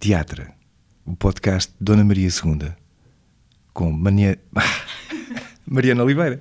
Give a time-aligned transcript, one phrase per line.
[0.00, 0.54] Teatra,
[1.04, 2.72] o podcast Dona Maria II,
[3.74, 4.38] com Mania...
[5.66, 6.40] Mariana Oliveira.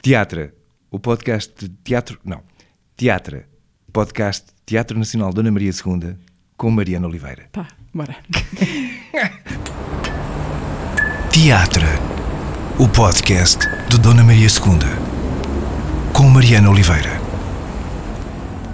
[0.00, 0.54] Teatra,
[0.88, 2.20] o podcast de teatro.
[2.24, 2.44] Não.
[2.96, 3.48] Teatra,
[3.92, 6.14] podcast Teatro Nacional Dona Maria II,
[6.56, 7.48] com Mariana Oliveira.
[7.50, 8.16] Tá, bora.
[11.32, 11.88] Teatra,
[12.78, 14.78] o podcast de Dona Maria II,
[16.12, 17.15] com Mariana Oliveira.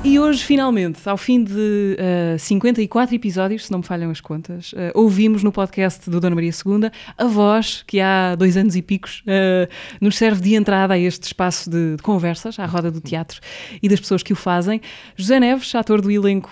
[0.04, 1.96] E hoje, finalmente, ao fim de
[2.34, 6.34] uh, 54 episódios, se não me falham as contas, uh, ouvimos no podcast do Dona
[6.34, 9.70] Maria II a voz que há dois anos e picos uh,
[10.00, 13.40] nos serve de entrada a este espaço de, de, conversas, à roda do teatro
[13.80, 14.80] e das pessoas que o fazem.
[15.14, 16.50] José Neves, ator do elenco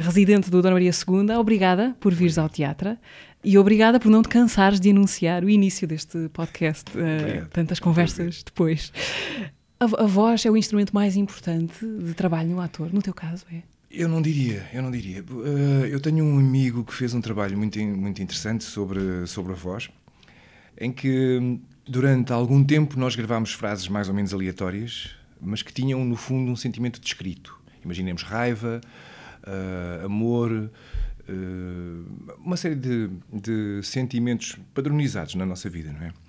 [0.00, 2.96] residente do Dona Maria II, obrigada por vires ao teatro.
[3.42, 6.84] E obrigada por não te cansares de anunciar o início deste podcast,
[7.52, 8.90] tantas conversas depois.
[9.84, 13.44] A, a, voz é o instrumento mais importante de trabalho no ator, no teu caso
[13.52, 13.62] é?
[13.90, 15.22] Eu não diria, eu não diria.
[15.22, 19.54] Uh, eu tenho um amigo que fez um trabalho muito, muito interessante sobre, sobre a
[19.54, 19.90] voz,
[20.80, 25.10] em que durante algum tempo nós gravámos frases mais ou menos aleatórias,
[25.40, 27.56] mas que tinham no fundo um sentimento descrito.
[27.84, 28.80] Imaginemos raiva,
[29.46, 36.23] uh, amor, uh, uma série de, de sentimentos padronizados na nossa vida, não é?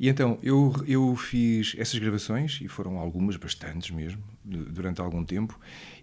[0.00, 5.60] E então eu, eu fiz essas gravações, e foram algumas, bastantes mesmo, durante algum tempo,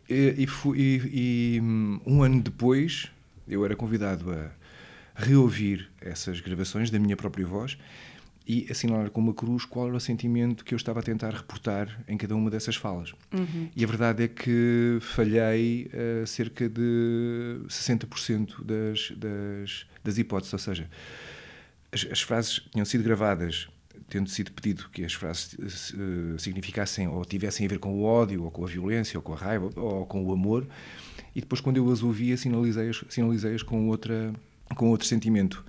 [0.08, 1.62] e, e, fui, e, e
[2.06, 3.12] um ano depois
[3.48, 4.52] eu era convidado a
[5.16, 7.76] reouvir essas gravações da minha própria voz
[8.48, 12.00] e assinalar com uma cruz qual era o sentimento que eu estava a tentar reportar
[12.08, 13.14] em cada uma dessas falas.
[13.34, 13.68] Uhum.
[13.76, 15.90] E a verdade é que falhei
[16.22, 20.88] a cerca de 60% das, das, das hipóteses, ou seja,
[21.92, 23.68] as, as frases tinham sido gravadas
[24.10, 28.44] tendo sido pedido que as frases uh, significassem ou tivessem a ver com o ódio,
[28.44, 30.68] ou com a violência, ou com a raiva, ou com o amor,
[31.36, 34.34] e depois, quando eu as ouvia, sinalizei-as sinalizei com, outra,
[34.76, 35.64] com outro sentimento.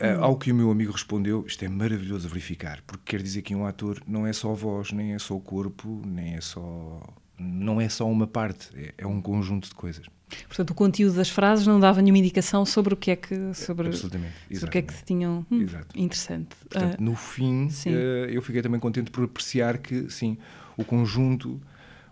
[0.00, 3.42] Uh, ao que o meu amigo respondeu, isto é maravilhoso a verificar, porque quer dizer
[3.42, 7.00] que um ator não é só voz, nem é só o corpo, nem é só
[7.38, 10.06] não é só uma parte, é, é um conjunto de coisas.
[10.48, 13.88] Portanto, o conteúdo das frases não dava nenhuma indicação sobre o que é que sobre,
[13.88, 15.46] Absolutamente, sobre o que é que tinham.
[15.50, 16.56] Hum, interessante.
[16.68, 17.90] Portanto, uh, no fim, uh,
[18.28, 20.36] eu fiquei também contente por apreciar que sim,
[20.76, 21.60] o conjunto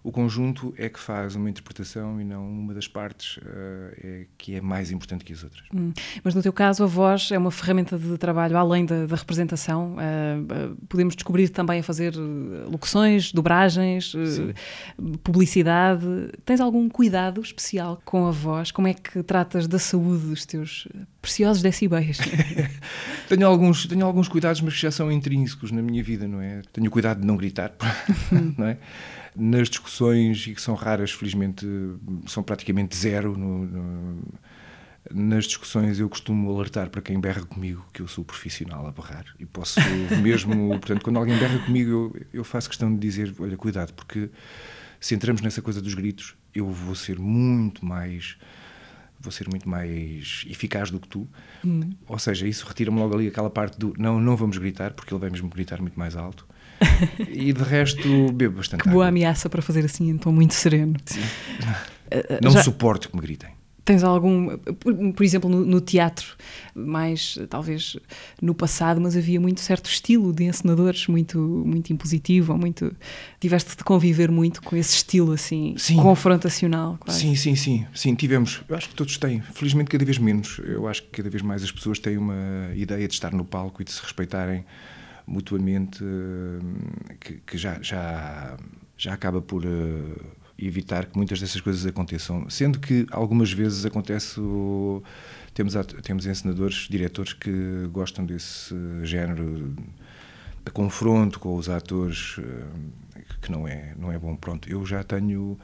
[0.05, 3.43] o conjunto é que faz uma interpretação e não uma das partes uh,
[4.03, 5.63] é, que é mais importante que as outras.
[5.73, 5.93] Hum.
[6.25, 9.95] Mas no teu caso, a voz é uma ferramenta de trabalho além da, da representação.
[9.95, 14.13] Uh, uh, podemos descobrir também a fazer locuções, dobragens,
[15.23, 16.05] publicidade.
[16.45, 18.73] Tens algum cuidado especial com a voz?
[18.73, 20.89] Como é que tratas da saúde dos teus
[21.21, 22.19] preciosos decibéis?
[23.29, 26.63] tenho, alguns, tenho alguns cuidados, mas que já são intrínsecos na minha vida, não é?
[26.73, 27.73] Tenho cuidado de não gritar,
[28.59, 28.79] não é?
[29.35, 31.67] Nas discussões, e que são raras, felizmente,
[32.27, 33.37] são praticamente zero.
[33.37, 34.23] No, no,
[35.11, 39.25] nas discussões eu costumo alertar para quem berra comigo que eu sou profissional a berrar
[39.39, 39.81] e posso
[40.23, 44.31] mesmo, portanto, quando alguém berra comigo eu, eu faço questão de dizer, olha, cuidado, porque
[45.01, 48.39] se entramos nessa coisa dos gritos, eu vou ser muito mais
[49.19, 51.29] vou ser muito mais eficaz do que tu.
[51.65, 51.91] Hum.
[52.09, 55.21] Ou seja, isso retira-me logo ali aquela parte do não, não vamos gritar, porque ele
[55.21, 56.47] vai mesmo gritar muito mais alto
[57.29, 59.09] e de resto bebo bastante Que boa água.
[59.09, 60.97] ameaça para fazer assim em tom muito sereno.
[61.05, 61.21] Sim.
[62.11, 62.63] Eh, eh, Não Já...
[62.63, 63.51] suporto que me gritem.
[63.85, 66.37] Tens algum, por, por exemplo, no, no, teatro,
[66.73, 67.97] mais talvez
[68.41, 72.95] no passado, mas havia muito certo estilo de encenadores, muito, muito impositivo, muito.
[73.41, 75.97] Tiveste de conviver muito com esse estilo assim, sim.
[75.97, 76.97] confrontacional.
[77.01, 77.23] Quase.
[77.23, 78.63] Sim, sim, sim, sim, tivemos.
[78.69, 80.61] Eu acho que todos têm, felizmente cada vez menos.
[80.65, 83.83] Eu acho que cada vez mais as pessoas têm uma ideia de estar no palco
[83.83, 84.65] e de se respeitarem
[85.33, 88.57] mutuamente, eh, que, que já, já,
[88.97, 89.69] já acaba por eh,
[90.59, 92.49] evitar que muitas dessas coisas aconteçam.
[92.51, 94.39] Sendo que algumas vezes acontece.
[94.41, 95.03] O,
[95.55, 99.75] temos, temos encenadores, diretores que gostam desse género
[100.65, 104.37] de confronto com os atores, eh, que não é, não é bom.
[104.37, 105.59] Pronto, eu já tenho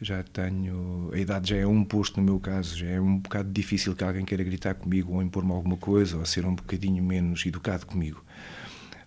[0.00, 1.10] já tenho.
[1.12, 4.04] A idade já é um posto no meu caso, já é um bocado difícil que
[4.04, 8.22] alguém queira gritar comigo ou impor-me alguma coisa ou ser um bocadinho menos educado comigo.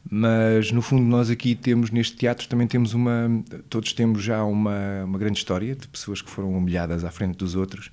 [0.10, 5.04] Mas no fundo nós aqui temos neste teatro também temos uma todos temos já uma,
[5.04, 7.92] uma grande história de pessoas que foram humilhadas à frente dos outros.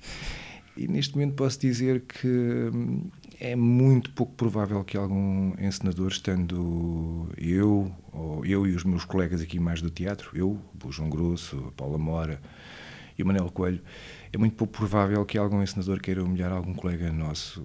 [0.75, 3.09] E neste momento posso dizer que hum,
[3.39, 9.41] é muito pouco provável que algum encenador, estando eu, ou eu e os meus colegas
[9.41, 12.39] aqui mais do teatro, eu, o João Grosso, a Paula Mora
[13.17, 13.81] e o Manel Coelho,
[14.37, 17.63] é muito pouco provável que algum encenador queira humilhar algum colega nosso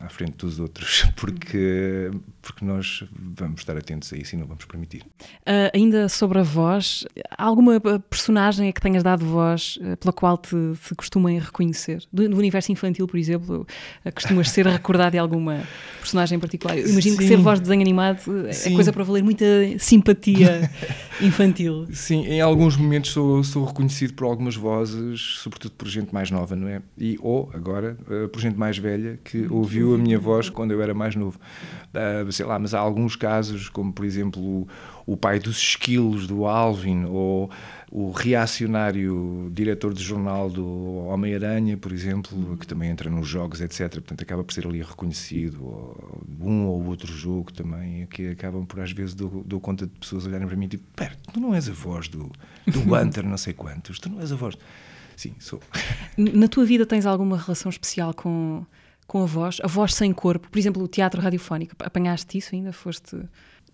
[0.00, 2.10] à frente dos outros, porque,
[2.42, 5.02] porque nós vamos estar atentos a isso e não vamos permitir.
[5.22, 7.04] Uh, ainda sobre a voz,
[7.38, 10.56] alguma personagem a que tenhas dado voz uh, pela qual te,
[10.86, 12.02] te costumem reconhecer?
[12.12, 13.66] Do, do, universo infantil, por exemplo,
[14.04, 15.62] uh, costumas ser recordado de alguma
[16.00, 16.76] personagem em particular?
[16.76, 17.22] Eu imagino Sim.
[17.22, 18.72] que ser voz de desenho animado é Sim.
[18.72, 19.44] é coisa para valer muita
[19.78, 20.70] simpatia
[21.22, 21.86] infantil.
[21.92, 26.54] Sim, em alguns momentos sou, sou reconhecido por algumas vozes, sobretudo por gente mais nova,
[26.56, 26.80] não é?
[26.96, 27.96] E, ou, agora,
[28.32, 31.38] por gente mais velha que ouviu a minha voz quando eu era mais novo.
[31.94, 34.68] Uh, sei lá, mas há alguns casos, como por exemplo o,
[35.06, 37.50] o pai dos esquilos do Alvin, ou
[37.90, 43.92] o reacionário diretor de jornal do Homem-Aranha, por exemplo, que também entra nos jogos, etc.
[43.92, 48.80] Portanto, acaba por ser ali reconhecido, ou um ou outro jogo também, que acabam por
[48.80, 51.54] às vezes dou, dou conta de pessoas olharem para mim e tipo, pera, tu não
[51.54, 52.32] és a voz do,
[52.66, 54.58] do Hunter, não sei quantos, tu não és a voz.
[55.16, 55.60] Sim, sou.
[56.16, 58.64] Na tua vida tens alguma relação especial com
[59.06, 61.74] com a voz, a voz sem corpo, por exemplo, o teatro radiofónico.
[61.78, 62.72] Apanhaste isso ainda?
[62.72, 63.18] Foste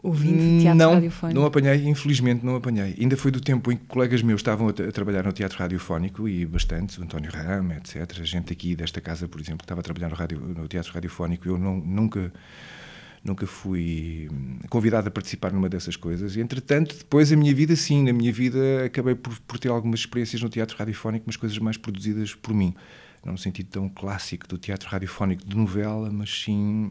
[0.03, 1.41] ouvindo teatro não, radiofónico?
[1.41, 2.97] Não apanhei, infelizmente não apanhei.
[2.99, 6.29] Ainda foi do tempo em que colegas meus estavam a, a trabalhar no teatro radiofónico
[6.29, 8.23] e bastantes, o António Rama, etc.
[8.25, 11.49] Gente aqui desta casa, por exemplo, que estava a trabalhar no, radio, no teatro radiofónico.
[11.49, 12.33] Eu não, nunca
[13.23, 14.29] nunca fui
[14.69, 16.37] convidado a participar numa dessas coisas.
[16.37, 20.01] E, entretanto, depois a minha vida, sim, na minha vida acabei por, por ter algumas
[20.01, 22.75] experiências no teatro radiofónico, mas coisas mais produzidas por mim
[23.25, 26.91] não no sentido tão clássico do teatro radiofónico de novela, mas sim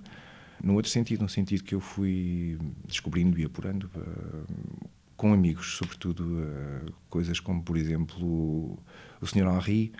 [0.64, 6.24] no outro sentido, no sentido que eu fui descobrindo e apurando uh, com amigos, sobretudo
[6.24, 8.80] uh, coisas como, por exemplo, o,
[9.22, 9.48] o Sr.
[9.48, 9.94] Henri,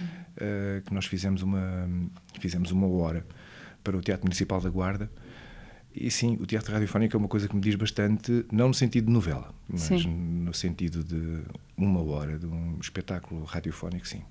[0.00, 1.88] uh, que nós fizemos uma,
[2.40, 3.24] fizemos uma hora
[3.82, 5.10] para o Teatro Municipal da Guarda,
[6.00, 9.06] e sim, o teatro radiofónico é uma coisa que me diz bastante, não no sentido
[9.06, 10.06] de novela, mas sim.
[10.06, 11.42] no sentido de
[11.76, 14.22] uma hora de um espetáculo radiofónico, sim.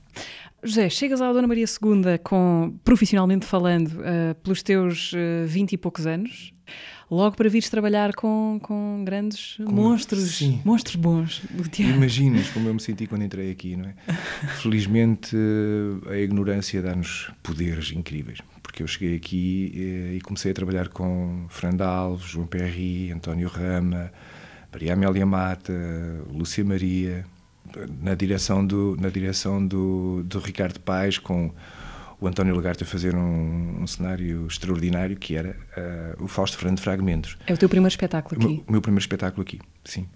[0.63, 5.75] José, chegas à Dona Maria II com, profissionalmente falando, uh, pelos teus uh, vinte uh,
[5.75, 6.53] e poucos anos,
[7.09, 10.61] logo para vires trabalhar com, com grandes com, monstros, sim.
[10.63, 11.95] monstros bons do teatro.
[11.95, 14.13] Imaginas como eu me senti quando entrei aqui, não é?
[14.61, 15.35] Felizmente
[16.09, 21.47] a ignorância dá-nos poderes incríveis porque eu cheguei aqui e, e comecei a trabalhar com
[21.49, 24.11] Fernando Alves, João Perry, António Rama,
[24.71, 25.73] Maria Amélia Mata,
[26.31, 27.25] Lúcia Maria,
[28.01, 31.51] na direção do, na direção do, do Ricardo Paes, com
[32.21, 35.55] o António Lagarto a fazer um, um cenário extraordinário que era
[36.17, 37.37] uh, o Fausto Fernando Fragmentos.
[37.47, 38.63] É o teu primeiro espetáculo aqui?
[38.67, 40.07] O meu, primeiro espetáculo aqui, sim.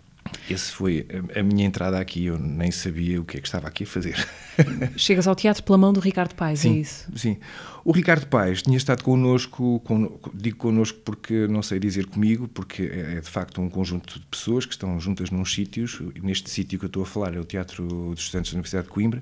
[0.50, 1.06] Esse foi
[1.36, 3.88] a, a, minha entrada aqui, eu nem sabia o que é que estava aqui a
[3.88, 4.16] fazer.
[4.96, 7.08] Chegas ao teatro pela mão do Ricardo Paes, sim, é isso?
[7.16, 7.38] Sim.
[7.84, 12.84] O Ricardo Paes tinha estado connosco, con, digo connosco porque não sei dizer comigo, porque
[12.84, 16.02] é, é, de facto um conjunto de pessoas que estão juntas num sítios.
[16.22, 18.94] Neste sítio que eu estou a falar é o Teatro dos Estudantes da Universidade de
[18.94, 19.22] Coimbra.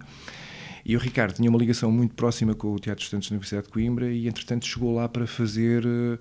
[0.85, 3.67] E o Ricardo tinha uma ligação muito próxima com o Teatro dos Estudantes da Universidade
[3.67, 5.85] de Coimbra e, entretanto, chegou lá para fazer.
[5.85, 6.19] Uh,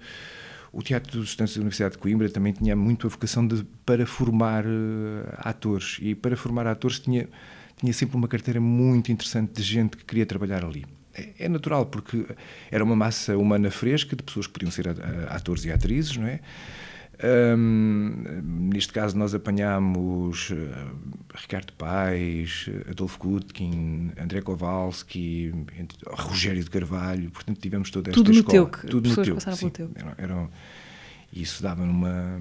[0.72, 4.06] o Teatro dos Estudantes da Universidade de Coimbra também tinha muito a vocação de, para
[4.06, 4.68] formar uh,
[5.38, 5.98] atores.
[6.00, 7.28] E para formar atores tinha,
[7.76, 10.84] tinha sempre uma carteira muito interessante de gente que queria trabalhar ali.
[11.12, 12.24] É, é natural, porque
[12.70, 14.86] era uma massa humana fresca de pessoas que podiam ser
[15.28, 16.40] atores e atrizes, não é?
[17.22, 18.22] Um,
[18.70, 20.56] neste caso, nós apanhámos uh,
[21.34, 25.52] Ricardo Paes, Adolfo Kutkin, André Kowalski,
[26.06, 28.60] Rogério de Carvalho, portanto, tivemos toda esta tudo escola.
[28.60, 30.04] No teu, tudo no teu, passaram sim, pelo teu.
[30.16, 30.48] Era,
[31.32, 32.40] isso dava uma,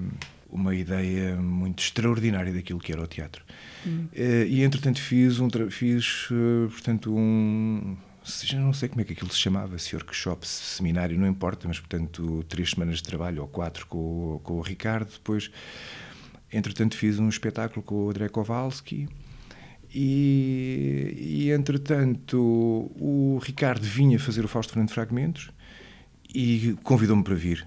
[0.50, 3.44] uma ideia muito extraordinária daquilo que era o teatro.
[3.86, 4.06] Hum.
[4.14, 9.12] Uh, e, entretanto, fiz, um, fiz uh, portanto, um já não sei como é que
[9.12, 13.42] aquilo se chamava, se workshop, se seminário, não importa, mas portanto três semanas de trabalho
[13.42, 15.10] ou quatro com, com o Ricardo.
[15.10, 15.50] Depois,
[16.52, 19.08] entretanto, fiz um espetáculo com o André Kowalski.
[19.92, 25.50] E, e entretanto, o Ricardo vinha fazer o Fausto Fernando Fragmentos
[26.32, 27.66] e convidou-me para vir.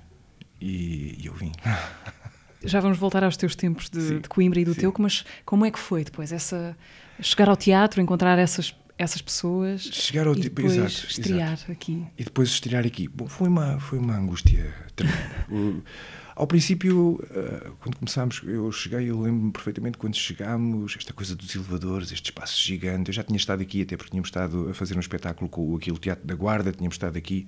[0.61, 1.51] E, e eu vim.
[2.63, 4.81] Já vamos voltar aos teus tempos de, de Coimbra e do sim.
[4.81, 6.77] teu, mas como é que foi depois essa
[7.19, 11.71] chegar ao teatro, encontrar essas essas pessoas chegar ao e tipo, depois exato, estrear exato.
[11.71, 12.05] aqui.
[12.17, 13.07] E depois estrear aqui.
[13.07, 15.83] Bom, foi uma, foi uma angústia tremenda.
[16.35, 21.53] ao princípio, uh, quando começámos, eu cheguei, eu lembro-me perfeitamente quando chegámos, esta coisa dos
[21.55, 23.09] elevadores, este espaço gigante.
[23.09, 25.97] Eu já tinha estado aqui, até porque tínhamos estado a fazer um espetáculo com aquele
[25.97, 27.47] Teatro da Guarda, tínhamos estado aqui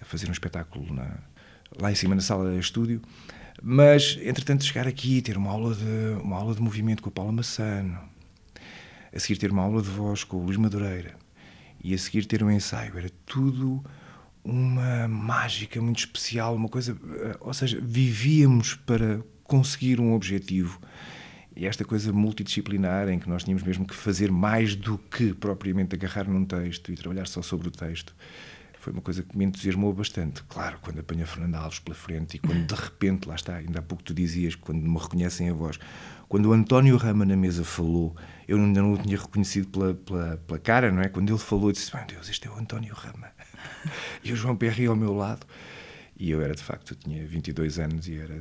[0.00, 1.18] a fazer um espetáculo na,
[1.80, 3.00] lá em cima na sala de estúdio.
[3.62, 7.32] Mas, entretanto, chegar aqui, ter uma aula de, uma aula de movimento com a Paula
[7.32, 7.98] Massano,
[9.14, 11.14] a seguir ter uma aula de voz com o Luís Madureira
[11.82, 12.98] e a seguir ter um ensaio.
[12.98, 13.84] Era tudo
[14.42, 16.96] uma mágica muito especial, uma coisa.
[17.16, 20.80] Eh, ou seja, vivíamos para conseguir um objetivo.
[21.56, 25.94] e esta coisa multidisciplinar em que nós tínhamos mesmo que fazer mais do que propriamente
[25.94, 28.12] agarrar num texto e trabalhar só sobre o texto,
[28.80, 30.42] foi uma coisa que me entusiasmou bastante.
[30.48, 33.82] Claro, quando apanha Fernando Alves pela frente e quando de repente, lá está, ainda há
[33.82, 35.78] pouco tu dizias, quando me reconhecem a voz,
[36.28, 38.16] quando o António Rama na mesa falou,
[38.46, 41.08] eu ainda não o tinha reconhecido pela, pela, pela cara, não é?
[41.08, 43.28] Quando ele falou, eu disse: Meu Deus, este é o António Rama.
[44.22, 45.46] e o João Perry ao meu lado.
[46.16, 48.36] E eu era, de facto, eu tinha 22 anos e era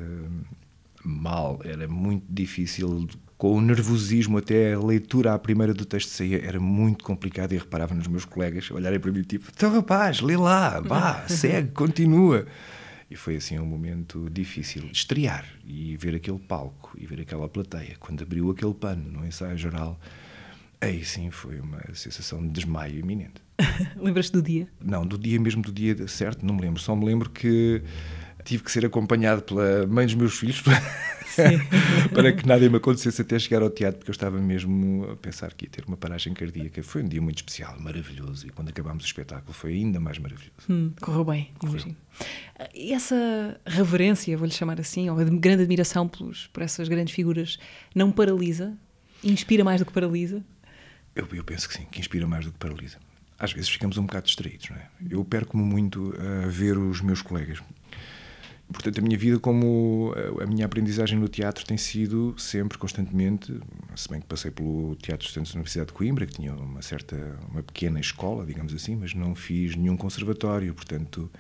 [1.04, 3.08] mal, era muito difícil,
[3.38, 7.58] com o nervosismo até a leitura à primeira do texto saía, era muito complicado e
[7.58, 12.46] reparava nos meus colegas olharem para mim tipo, então rapaz, lê lá, vá, segue, continua.
[13.14, 14.90] E foi assim um momento difícil.
[14.92, 19.56] Estrear e ver aquele palco e ver aquela plateia, quando abriu aquele pano no ensaio
[19.56, 20.00] geral,
[20.82, 23.40] aí sim foi uma sensação de desmaio iminente.
[23.96, 24.68] Lembras-te do dia?
[24.84, 26.82] Não, do dia mesmo, do dia certo, não me lembro.
[26.82, 27.84] Só me lembro que
[28.44, 30.62] tive que ser acompanhado pela mãe dos meus filhos
[32.14, 35.54] para, que nada me acontecesse até chegar ao teatro, porque eu estava mesmo a pensar
[35.54, 36.84] que ia ter uma paragem cardíaca.
[36.84, 40.54] Foi um dia muito especial, maravilhoso, e quando acabámos o espetáculo foi ainda mais maravilhoso.
[40.70, 41.96] Hum, correu bem, imagino.
[42.74, 47.58] E essa reverência, vou-lhe chamar assim, ou a grande admiração pelos, por essas grandes figuras,
[47.96, 48.74] não paralisa?
[49.24, 50.44] Inspira mais do que paralisa?
[51.16, 52.98] Eu, eu penso que sim, que inspira mais do que paralisa
[53.44, 54.70] às vezes ficamos um bocado distraídos.
[54.70, 54.88] Não é?
[55.10, 57.60] Eu perco-me muito a ver os meus colegas.
[58.74, 63.58] Portanto, a minha vida, como a minha aprendizagem no teatro tem sido sempre, constantemente,
[63.96, 67.40] se bem que passei pelo Teatro Estudantes da Universidade de Coimbra, que tinha uma certa,
[67.50, 71.32] uma pequena escola, digamos assim, mas não fiz nenhum conservatório, portanto,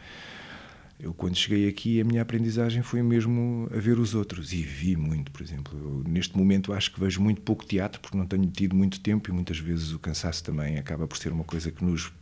[0.99, 4.95] eu quando cheguei aqui, a minha aprendizagem foi mesmo a ver os outros, e vi
[4.95, 5.77] muito, por exemplo.
[5.77, 9.29] Eu, neste momento acho que vejo muito pouco teatro, porque não tenho tido muito tempo,
[9.29, 12.13] e muitas vezes o cansaço também acaba por ser uma coisa que nos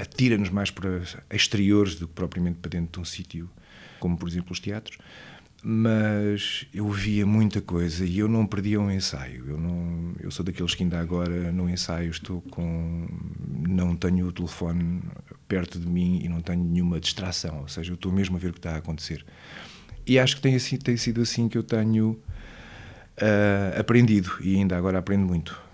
[0.00, 3.50] atira-nos mais para exteriores do que propriamente para dentro de um sítio
[3.98, 4.98] como por exemplo os teatros,
[5.62, 9.46] mas eu via muita coisa e eu não perdia um ensaio.
[9.48, 13.08] Eu não, eu sou daqueles que ainda agora no ensaio estou com,
[13.68, 15.02] não tenho o telefone
[15.48, 18.50] perto de mim e não tenho nenhuma distração, ou seja, eu estou mesmo a ver
[18.50, 19.24] o que está a acontecer.
[20.06, 24.76] E acho que tem, assim, tem sido assim que eu tenho uh, aprendido e ainda
[24.76, 25.65] agora aprendo muito.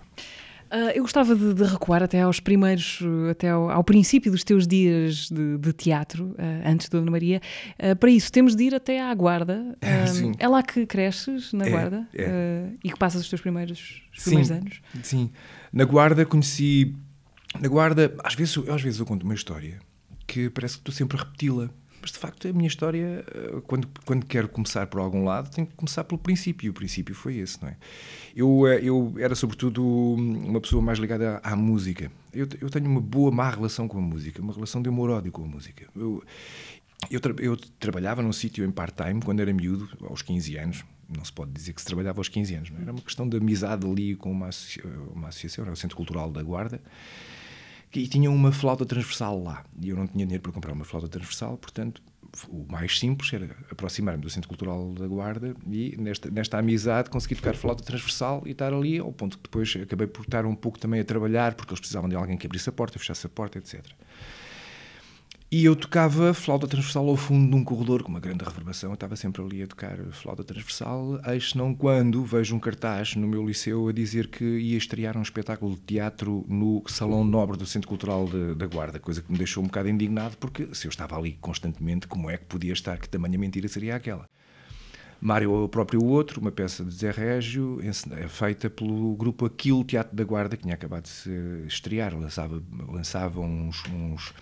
[0.72, 3.00] Uh, eu gostava de, de, recuar até aos primeiros,
[3.30, 7.42] até ao, ao princípio dos teus dias de, de teatro, uh, antes da Dona Maria.
[7.78, 9.76] Uh, para isso, temos de ir até à Guarda.
[10.06, 10.32] Sim.
[10.38, 12.70] É lá que cresces, na é, Guarda, é.
[12.82, 14.80] e que passas os teus primeiros, os primeiros sim, anos.
[15.02, 15.30] Sim.
[15.70, 16.94] Na Guarda conheci.
[17.60, 19.78] Na Guarda, às vezes, às vezes eu conto uma história
[20.26, 21.68] que parece que estou sempre a repeti-la.
[22.02, 23.24] Mas de facto, a minha história,
[23.68, 26.66] quando, quando quero começar por algum lado, tenho que começar pelo princípio.
[26.66, 27.76] E o princípio foi esse, não é?
[28.34, 32.10] Eu, eh, eu era, sobretudo, uma pessoa mais ligada à, à música.
[32.32, 35.44] Eu, eu, tenho uma boa, má relação com a música, uma relação de amor-ódio com
[35.44, 35.86] a música.
[35.94, 36.24] Eu,
[37.08, 40.84] eu, tra eu trabalhava num sítio em part-time quando era miúdo, aos 15 anos.
[41.08, 42.82] Não se pode dizer que se trabalhava aos 15 anos, não é?
[42.82, 44.50] era uma questão de amizade ali com uma,
[45.14, 46.80] uma associação, era o Centro Cultural da Guarda
[47.94, 49.64] e tinha uma flauta transversal lá.
[49.80, 52.02] E eu não tinha dinheiro para comprar uma flauta transversal, portanto,
[52.48, 57.34] o mais simples era aproximar-me do Centro Cultural da Guarda e, nesta, nesta amizade, consegui
[57.34, 60.78] tocar flauta transversal e estar ali, ao ponto que depois acabei por estar um pouco
[60.78, 63.58] também a trabalhar, porque eles precisavam de alguém que abrisse a porta, fechasse a porta,
[63.58, 63.84] etc.
[65.54, 68.88] E eu tocava flauta transversal ao fundo de um corredor com uma grande reverbação.
[68.88, 71.20] Eu estava sempre ali a tocar flauta transversal.
[71.26, 75.20] Eis não quando vejo um cartaz no meu liceu a dizer que ia estrear um
[75.20, 79.36] espetáculo de teatro no Salão Nobre do Centro Cultural de, da Guarda, coisa que me
[79.36, 82.96] deixou um bocado indignado, porque se eu estava ali constantemente, como é que podia estar?
[82.96, 84.24] Que tamanha mentira seria aquela?
[85.20, 87.78] Mário é o próprio outro, uma peça de Zé Régio,
[88.30, 91.30] feita pelo grupo Aquilo Teatro da Guarda, que tinha acabado de se
[91.66, 92.18] estrear.
[92.18, 94.32] Lançava, lançava uns, uns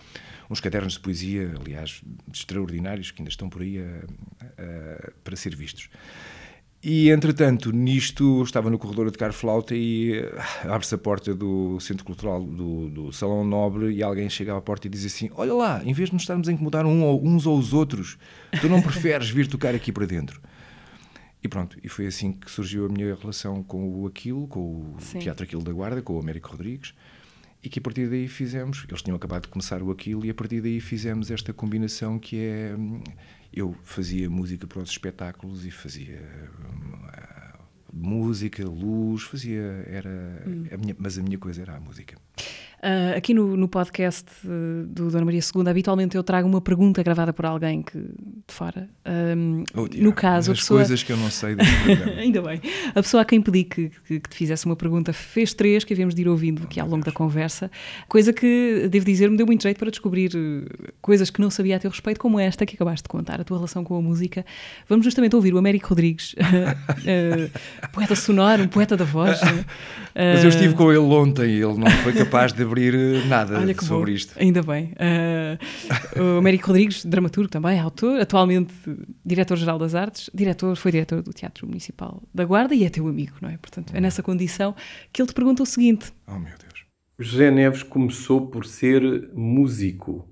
[0.51, 2.03] uns cadernos de poesia, aliás,
[2.33, 3.85] extraordinários, que ainda estão por aí a,
[4.43, 5.89] a, para ser vistos.
[6.83, 10.19] E, entretanto, nisto, estava no corredor a tocar flauta e
[10.65, 14.61] ah, abre-se a porta do Centro Cultural do, do, Salão Nobre e alguém chega à
[14.63, 17.47] porta e diz assim, olha lá, em vez de nos estarmos a incomodar um, uns
[17.47, 18.17] ou os outros,
[18.63, 20.41] tu não preferes vir tocar aqui para dentro?
[21.43, 24.97] E pronto, e foi assim que surgiu a minha relação com o Aquilo, com o
[25.01, 25.19] Sim.
[25.19, 26.95] Teatro Aquilo da Guarda, com o Américo Rodrigues,
[27.63, 30.35] e que a partir daí fizemos, eles tinham acabado de começar o Aquilo e a
[30.35, 32.75] partir daí fizemos esta combinação que é,
[33.53, 36.23] eu fazia música para os espetáculos e fazia
[36.55, 37.63] uh,
[37.93, 40.65] música, luz, fazia, era, hum.
[40.73, 42.17] a minha, mas a minha coisa era a música.
[42.83, 44.27] Uh, aqui no, no podcast
[44.87, 47.99] do Dona Maria II, habitualmente eu trago uma pergunta gravada por alguém que
[48.51, 48.89] de fora.
[49.07, 50.81] Um, Oh, no caso, a as pessoa...
[50.81, 51.57] coisas que eu não sei.
[52.19, 52.61] Ainda bem.
[52.95, 55.93] A pessoa a quem pedi que, que- que te fizesse uma pergunta fez três que
[55.93, 57.71] havíamos de ir ouvindo aqui ao longo da conversa.
[58.09, 61.77] Coisa que, devo dizer, me deu muito jeito para descobrir eh, coisas que não sabia
[61.77, 64.45] a teu respeito, como esta que acabaste de contar, a tua relação com a música.
[64.89, 66.35] Vamos justamente ouvir o Américo Rodrigues,
[67.07, 67.49] eh,
[67.93, 69.41] poeta sonoro, um poeta da voz.
[69.43, 69.65] né?
[70.15, 73.25] Mas eu Eh, estive com ele ontem e ele não foi capaz de abrir eh,
[73.27, 74.17] nada sobre bom.
[74.17, 74.33] isto.
[74.39, 74.93] Ainda bem.
[74.99, 75.59] Eh,
[76.17, 78.73] o Américo Rodrigues, dramaturgo também, autor, atualmente
[79.25, 83.37] diretor-geral das artes, diretor, foi diretor do Teatro Municipal da Guarda e é teu amigo,
[83.41, 83.59] não é?
[83.59, 84.75] Portanto, é nessa condição
[85.13, 86.87] que ele te pergunta o seguinte: Oh meu Deus.
[87.19, 90.27] José Neves começou por ser músico,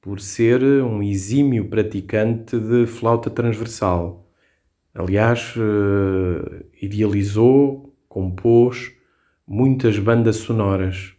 [0.00, 4.26] por ser um exímio praticante de flauta transversal.
[4.94, 8.92] Aliás, eh, idealizou, compôs
[9.46, 11.12] muitas bandas sonoras.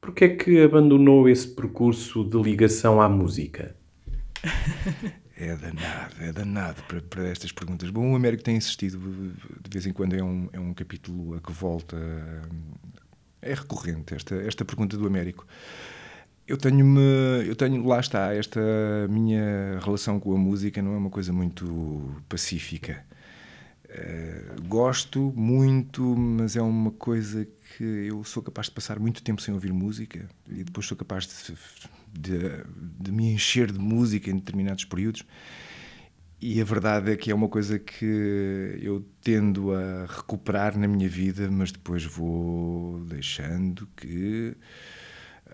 [0.00, 3.76] Por que é que abandonou esse percurso de ligação à música?
[5.38, 7.90] É danado, é danado para, para estas perguntas.
[7.90, 11.40] Bom, o Américo tem insistido, de vez em quando é um, é um capítulo a
[11.40, 11.96] que volta.
[13.42, 15.46] É recorrente esta, esta pergunta do Américo.
[16.48, 18.60] Eu tenho-me, eu tenho, lá está, esta
[19.10, 23.04] minha relação com a música não é uma coisa muito pacífica.
[23.88, 29.40] Eh, gosto muito, mas é uma coisa que eu sou capaz de passar muito tempo
[29.42, 31.54] sem ouvir música e depois sou capaz de,
[32.18, 32.38] de,
[33.00, 35.24] de me encher de música em determinados períodos.
[36.40, 41.08] E a verdade é que é uma coisa que eu tendo a recuperar na minha
[41.08, 44.54] vida, mas depois vou deixando que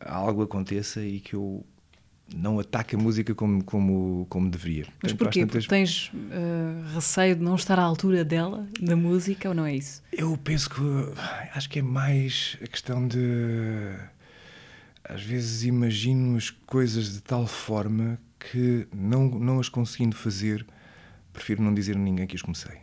[0.01, 1.65] algo aconteça e que eu
[2.35, 4.87] não ataque a música como, como, como deveria.
[5.03, 5.41] Mas porquê?
[5.41, 9.65] tantas- Porque tens eh, receio de não estar à altura dela, da música, ou não
[9.67, 10.03] é isso?
[10.13, 10.81] Eu penso que
[11.55, 13.19] acho que é mais a questão de
[15.05, 20.67] às vezes imagino as coisas de tal forma que não, não as conseguindo fazer,
[21.33, 22.79] prefiro não dizer a ninguém que as comecei.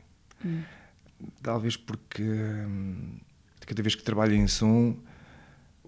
[1.41, 3.17] Talvez porque hum,
[3.65, 4.97] cada vez que trabalho em som,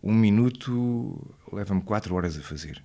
[0.04, 2.84] um minuto leva-me quatro horas a fazer.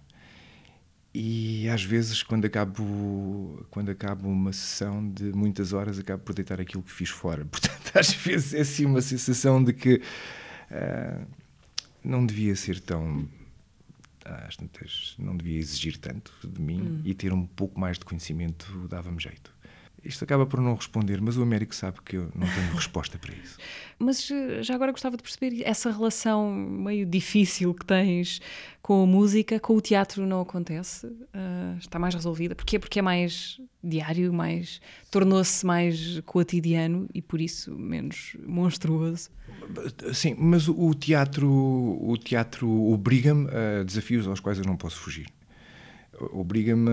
[1.14, 6.60] E às vezes, quando acabo, quando acabo uma sessão de muitas horas, acabo por deitar
[6.60, 7.44] aquilo que fiz fora.
[7.50, 10.02] Portanto, às vezes é assim uma sensação de que
[10.70, 11.22] ah,
[12.06, 13.28] não devia ser tão.
[14.24, 18.88] Às tantas, não devia exigir tanto de mim e ter um pouco mais de conhecimento
[18.88, 19.54] dava-me jeito.
[20.06, 23.34] Isto acaba por não responder, mas o Américo sabe que eu não tenho resposta para
[23.34, 23.58] isso.
[23.98, 28.42] Mas eh, já agora gostava de perceber essa relação meio difícil que tens
[28.82, 31.10] com a música, com o teatro não acontece?
[31.32, 32.54] Ah, está mais resolvida?
[32.54, 32.78] Porquê?
[32.78, 39.30] Porque é mais diário, mais tornou-se mais cotidiano e por isso menos monstruoso.
[40.12, 45.26] Sim, mas o teatro, o teatro obriga-me a desafios aos quais eu não posso fugir.
[46.32, 46.90] Obriga-me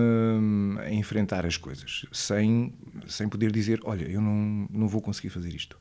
[0.80, 2.72] a enfrentar as coisas, sem,
[3.06, 5.78] sem poder dizer, olha, eu não, não vou conseguir fazer isto.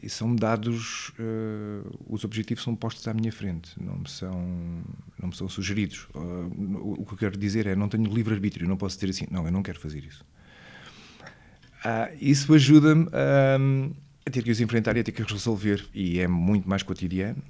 [0.00, 4.32] E são-me dados, eh, os objetivos são postos à minha frente, não me são,
[5.20, 6.06] não me são sugeridos.
[6.14, 9.44] Uh, o que eu quero dizer é, não tenho livre-arbítrio, não posso dizer assim, não,
[9.44, 10.24] eu não quero fazer isso.
[11.84, 13.06] Ah, isso ajuda-me
[13.60, 13.92] hum,
[14.26, 15.84] a ter que os enfrentar e a ter que os resolver.
[15.94, 17.42] E é muito mais cotidiano.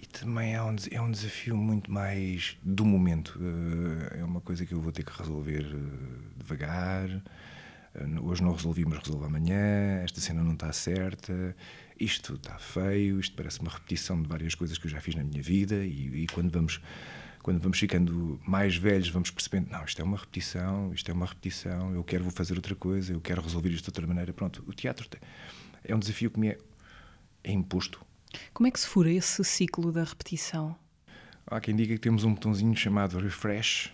[0.00, 3.38] E também é um, é um desafio muito mais do momento.
[3.38, 7.10] Eh, é uma coisa que eu vou ter que resolver eh, devagar.
[7.94, 10.00] Eh, hoje não resolvi, mas resolvo amanhã.
[10.02, 11.54] Esta cena não está certa.
[11.98, 13.20] Isto está feio.
[13.20, 15.84] Isto parece uma repetição de várias coisas que eu já fiz na minha vida.
[15.84, 16.80] E, e quando vamos.
[17.42, 21.26] Quando vamos ficando mais velhos, vamos percebendo: não, isto é uma repetição, isto é uma
[21.26, 24.32] repetição, eu quero vou fazer outra coisa, eu quero resolver isto de outra maneira.
[24.32, 25.08] Pronto, o teatro
[25.82, 26.58] é um desafio que me é,
[27.42, 28.04] é imposto.
[28.52, 30.76] Como é que se fura esse ciclo da repetição?
[31.46, 33.90] Há quem diga que temos um botãozinho chamado refresh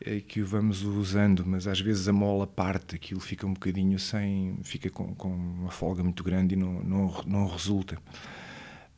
[0.00, 3.98] eh, que o vamos usando, mas às vezes a mola parte, aquilo fica um bocadinho
[3.98, 4.58] sem.
[4.62, 7.98] fica com, com uma folga muito grande e não, não, não resulta.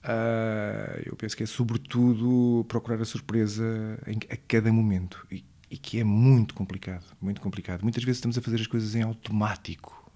[0.04, 5.76] Ah, eu penso que é sobretudo procurar a surpresa em- a cada momento e, e
[5.78, 7.82] que é muito complicado, muito complicado.
[7.82, 10.10] Muitas vezes estamos a fazer as coisas em automático.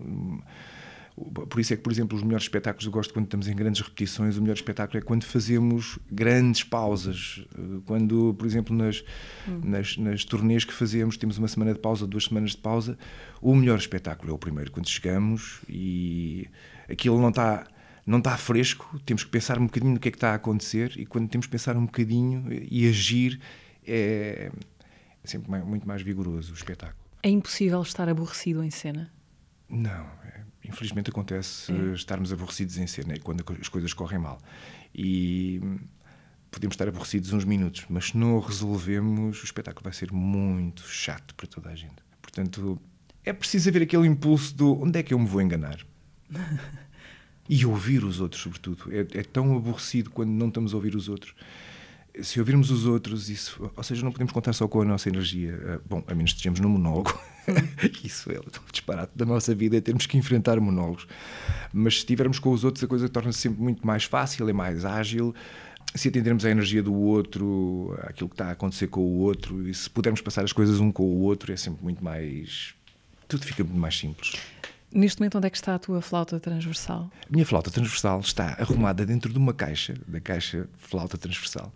[1.16, 3.55] Hum, Por isso é que, por exemplo, os melhores espetáculos eu gosto quando estamos em
[3.57, 4.37] grandes repetições.
[4.37, 7.44] O melhor espetáculo é quando fazemos grandes pausas.
[7.59, 9.02] Eh, Quando, por exemplo, nas,
[9.62, 12.98] nas, nas turnês que fazemos, temos uma semana de pausa, duas semanas de pausa.
[13.40, 16.48] O melhor espetáculo é o primeiro, quando chegamos e
[16.88, 17.66] aquilo não está
[18.05, 20.92] não está fresco, temos que pensar um bocadinho no que é que está a acontecer
[20.96, 23.40] e quando temos que pensar um bocadinho e agir
[23.85, 24.52] é,
[25.24, 27.00] é sempre mai- muito mais vigoroso o espetáculo.
[27.20, 29.12] É impossível estar aborrecido em cena?
[29.68, 31.94] Não, é, infelizmente acontece É.
[31.94, 34.38] estarmos aborrecidos em cena, é quando as coisas correm mal.
[34.94, 35.79] E hum,
[36.50, 40.83] podemos estar aborrecidos uns minutos, mas se não o resolvemos, o espetáculo vai ser muito
[40.88, 41.96] chato para toda a gente.
[42.22, 42.81] Portanto,
[43.24, 45.79] é preciso haver aquele impulso do onde é que eu me vou enganar?
[47.48, 48.90] e ouvir os outros, sobretudo.
[48.90, 51.35] É, é, tão aborrecido quando não estamos a ouvir os outros.
[52.22, 55.59] Se ouvirmos os outros, isso, ou seja, não podemos contar só com a nossa energia.
[55.66, 57.18] Ah, bom, a menos que estejamos num monólogo.
[58.02, 61.07] isso é o disparate da nossa vida, é termos que enfrentar monólogos.
[61.72, 64.85] Mas se estivermos com os outros, a coisa torna-se sempre muito mais fácil, é mais
[64.85, 65.35] ágil
[65.96, 69.74] se atendermos à energia do outro, aquilo que está a acontecer com o outro, e
[69.74, 72.74] se pudermos passar as coisas um com o outro, é sempre muito mais.
[73.26, 74.35] Tudo fica muito mais simples.
[74.96, 77.11] Neste momento, onde é que está a tua flauta transversal?
[77.28, 81.70] A minha flauta transversal está arrumada dentro de uma caixa, da caixa flauta transversal.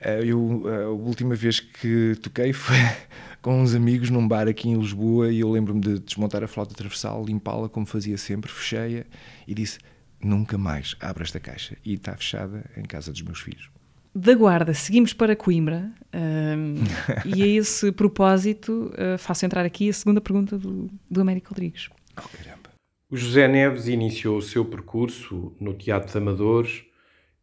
[0.00, 2.74] Eh, eu, eh, a última vez que toquei foi
[3.40, 6.74] com uns amigos num bar aqui em Lisboa e eu lembro-me de desmontar a flauta
[6.74, 9.04] transversal, limpá-la como fazia sempre, fechei-a
[9.46, 9.78] e disse:
[10.20, 11.76] nunca mais abro esta caixa.
[11.84, 13.70] E está fechada em casa dos meus filhos.
[14.12, 16.74] Da Guarda, seguimos para Coimbra um,
[17.24, 21.88] e a esse propósito uh, faço entrar aqui a segunda pergunta do, do Américo Rodrigues.
[22.18, 22.70] Oh, caramba.
[23.10, 26.84] O José Neves iniciou o seu percurso no Teatro de Amadores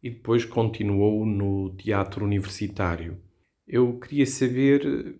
[0.02, 3.18] e depois continuou no Teatro Universitário.
[3.66, 5.18] Eu queria saber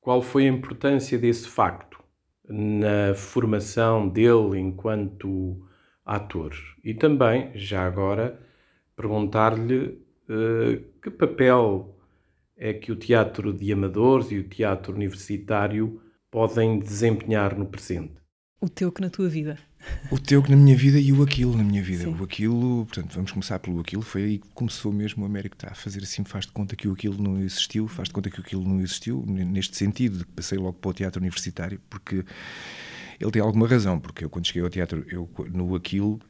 [0.00, 2.02] qual foi a importância desse facto
[2.48, 5.66] na formação dele enquanto
[6.04, 6.54] ator.
[6.84, 8.40] E também, já agora,
[8.94, 11.96] perguntar-lhe uh, que papel
[12.56, 16.00] é que o teatro de amadores e o teatro universitário
[16.30, 18.21] podem desempenhar no presente.
[18.62, 19.58] O teu que na tua vida.
[20.08, 22.04] O teu que na minha vida e o aquilo na minha vida.
[22.04, 22.14] Sim.
[22.16, 24.02] O aquilo, portanto, vamos começar pelo aquilo.
[24.02, 26.86] Foi aí que começou mesmo o Américo está a fazer assim, faz de conta que
[26.86, 30.24] o aquilo não existiu, faz de conta que o aquilo não existiu, neste sentido, de
[30.26, 32.24] que passei logo para o teatro universitário, porque
[33.20, 36.20] ele tem alguma razão, porque eu quando cheguei ao teatro, eu no aquilo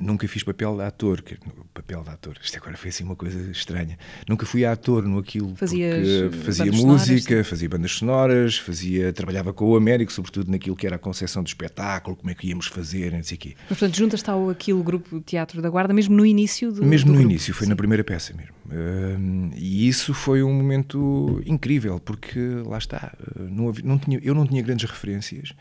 [0.00, 1.38] Nunca fiz papel de ator, que,
[1.72, 3.96] papel de ator, isto agora foi assim uma coisa estranha.
[4.28, 9.64] Nunca fui ator no aquilo, Fazias fazia música, sonoras, fazia bandas sonoras, fazia, trabalhava com
[9.64, 13.12] o Américo, sobretudo naquilo que era a concepção do espetáculo, como é que íamos fazer,
[13.12, 13.54] não sei o quê.
[13.70, 17.12] Mas portanto, juntas-te ao aquilo grupo Teatro da Guarda, mesmo no início do Mesmo do
[17.12, 17.30] no grupo.
[17.30, 17.70] início, foi Sim.
[17.70, 18.52] na primeira peça mesmo.
[18.66, 24.34] Uh, e isso foi um momento incrível, porque lá está, não, havia, não tinha, eu
[24.34, 25.54] não tinha grandes referências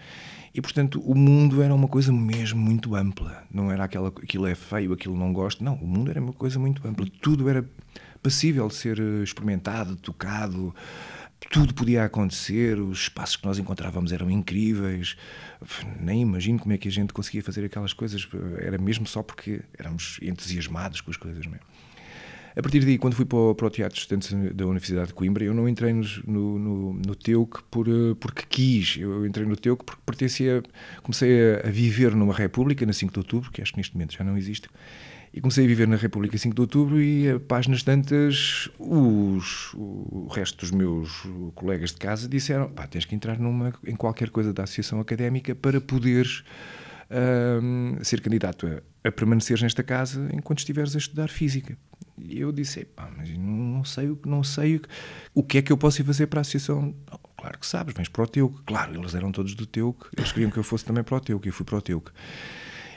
[0.55, 3.43] e, portanto, o mundo era uma coisa mesmo muito ampla.
[3.51, 5.61] Não era aquela, aquilo é feio, aquilo não gosto.
[5.61, 7.05] Não, o mundo era uma coisa muito ampla.
[7.21, 7.69] Tudo era
[8.23, 10.73] passível de ser eh, experimentado, tocado.
[11.51, 15.17] Tudo podia acontecer, os espaços que nós encontrávamos eram incríveis.
[15.99, 18.25] Nem imagino como é que a gente conseguia fazer aquelas coisas.
[18.57, 21.65] Era mesmo só porque éramos entusiasmados com as coisas mesmo.
[22.57, 25.13] A partir daí, quando fui para o, para o Teatro de Estudantes da Universidade de
[25.13, 28.95] Coimbra, eu não entrei no, no, no TEUC por, eh, porque quis.
[28.97, 30.63] Eu entrei no TEUC porque pertencia.
[31.03, 34.13] Comecei a, a, viver numa República, na 5 de Outubro, que acho que neste momento
[34.13, 34.69] já não existe.
[35.33, 40.27] E comecei a viver na República 5 de Outubro e, a páginas tantas, os, o
[40.31, 44.53] resto dos meus colegas de casa disseram: pá, tens que entrar numa, em qualquer coisa
[44.53, 46.45] da associação académica para poderes
[47.11, 48.65] um, ser candidato
[49.03, 51.77] a, a nesta casa enquanto estiveres a estudar física.
[52.17, 54.81] E eu disse, pá, mas não sei, não sei
[55.33, 56.95] o que é que eu posso ir fazer para a associação.
[57.11, 58.61] Oh, claro que sabes, vens para o Teuc.
[58.65, 61.45] Claro, eles eram todos do Teuc, eles queriam que eu fosse também para o Teuc,
[61.45, 62.09] e eu fui para o Teuc.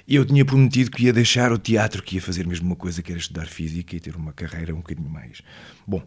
[0.07, 3.02] E eu tinha prometido que ia deixar o teatro, que ia fazer mesmo uma coisa
[3.02, 5.42] que era estudar física e ter uma carreira um bocadinho mais.
[5.87, 6.02] Bom,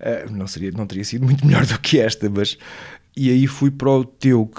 [0.00, 2.56] eh, não, seria, não teria sido muito melhor do que esta, mas.
[3.14, 4.58] E aí fui para o Teuc.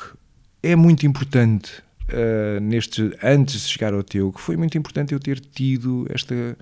[0.61, 5.39] É muito importante, uh, neste, antes de chegar ao Teuc, foi muito importante eu ter
[5.39, 6.55] tido esta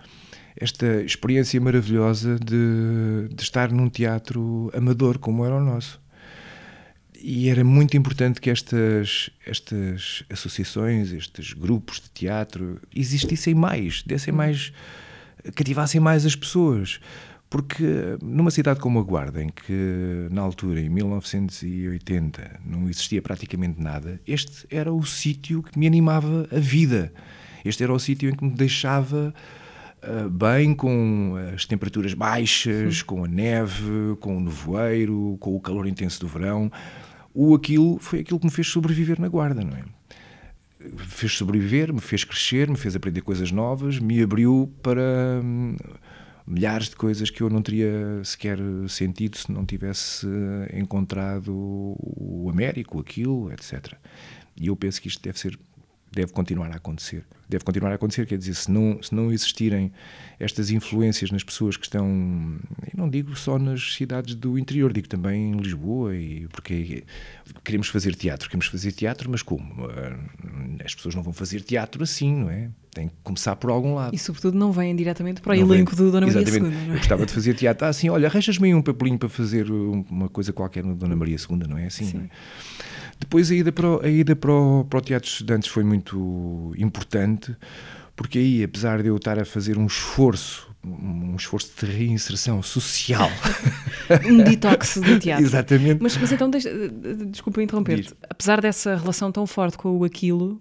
[0.55, 6.01] esta experiência maravilhosa de, de estar num teatro amador como era o nosso.
[7.23, 14.33] E era muito importante que estas, estas associações, estes grupos de teatro existissem mais, dessem
[14.33, 14.73] mais,
[15.55, 16.99] cativassem mais as pessoas.
[17.47, 23.79] Porque numa cidade como a Guarda, em que na altura, em 1980, não existia praticamente
[23.79, 27.13] nada, este era o sítio que me animava a vida.
[27.63, 29.33] Este era o sítio em que me deixava
[30.03, 33.05] uh, bem com as temperaturas baixas, Sim.
[33.05, 36.71] com a neve, com o nevoeiro, com o calor intenso do verão.
[37.33, 39.83] O aquilo foi aquilo que me fez sobreviver na guarda, não é?
[40.97, 45.75] Fez sobreviver, me fez crescer, me fez aprender coisas novas, me abriu para hum,
[46.45, 48.57] milhares de coisas que eu não teria sequer
[48.89, 50.27] sentido se não tivesse
[50.73, 53.93] encontrado o Américo, aquilo, etc.
[54.57, 55.57] E eu penso que isto deve ser
[56.11, 57.23] deve continuar a acontecer.
[57.47, 59.91] Deve continuar a acontecer, quer dizer, se não, se não existirem
[60.39, 65.07] estas influências nas pessoas que estão, eu não digo só nas cidades do interior, digo
[65.07, 67.03] também em Lisboa, e porque
[67.63, 69.89] queremos fazer teatro, queremos fazer teatro, mas como?
[69.89, 72.69] Eh, as pessoas não vão fazer teatro assim, não é?
[72.93, 74.13] Tem que começar por algum lado.
[74.13, 76.65] E sobretudo não vêm diretamente para o não elenco vem, do Dona Maria II.
[76.65, 76.89] É?
[76.89, 80.51] Eu gostava de fazer teatro, ah, assim, olha, arranjas-me um papelinho para fazer uma coisa
[80.51, 82.05] qualquer no Dona Maria II, não é assim?
[82.05, 82.17] Sim.
[82.17, 82.29] Não é?
[83.21, 85.83] Depois a ida para o, a ida para o, para o Teatro de Estudantes foi
[85.83, 87.55] muito importante,
[88.15, 93.29] porque aí, apesar de eu estar a fazer um esforço, um esforço de reinserção social.
[94.27, 95.45] um detox do teatro.
[95.45, 96.01] Exatamente.
[96.01, 96.69] Mas, mas então, deixa,
[97.27, 98.11] desculpa interromper-te.
[98.27, 100.59] Apesar dessa relação tão forte com o aquilo,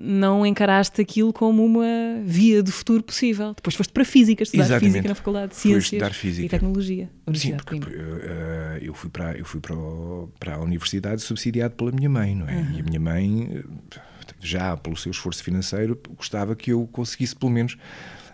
[0.00, 3.52] não encaraste aquilo como uma via de futuro possível.
[3.54, 4.92] Depois foste para física, estudar Exatamente.
[4.92, 6.46] física na Faculdade de Ciências física.
[6.46, 7.10] e Tecnologia.
[7.34, 11.90] Sim, porque uh, eu fui, para, eu fui para, o, para a universidade subsidiado pela
[11.90, 12.56] minha mãe, não é?
[12.56, 12.72] Uhum.
[12.76, 13.64] E a minha mãe,
[14.40, 17.76] já pelo seu esforço financeiro, gostava que eu conseguisse pelo menos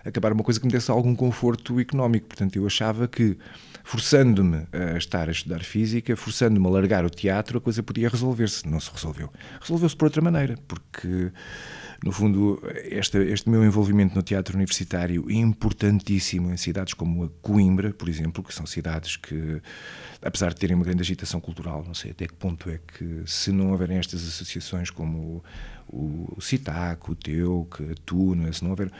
[0.04, 2.28] acabar uma coisa que me desse algum conforto económico.
[2.28, 3.36] Portanto, eu achava que
[3.84, 8.66] forçando-me a estar a estudar física, forçando-me a largar o teatro, a coisa podia resolver-se.
[8.66, 9.30] Não se resolveu.
[9.60, 11.30] Resolveu-se por outra maneira, porque,
[12.02, 17.28] no fundo, este, este meu envolvimento no teatro universitário é importantíssimo em cidades como a
[17.42, 19.60] Coimbra, por exemplo, que são cidades que,
[20.22, 23.52] apesar de terem uma grande agitação cultural, não sei até que ponto é que, se
[23.52, 25.44] não houverem estas associações como
[25.86, 28.90] o, o CITAC, o TEUC, a TUNA, se não houver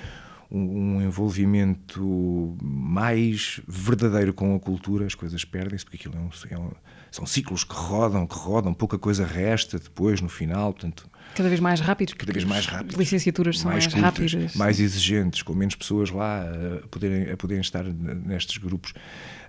[0.56, 6.58] um, envolvimento mais verdadeiro com a cultura, as coisas perdem-se, porque aquilo é um, é
[6.58, 6.70] um,
[7.10, 11.08] são ciclos que rodam, que rodam, pouca coisa resta depois, no final, portanto...
[11.34, 12.14] Cada vez mais rápidos.
[12.14, 12.96] Cada vez mais rápidos.
[12.96, 14.54] licenciaturas são mais, mais cultas, rápidas.
[14.54, 18.92] Mais exigentes, com menos pessoas lá a poderem, a poderem estar nestes grupos.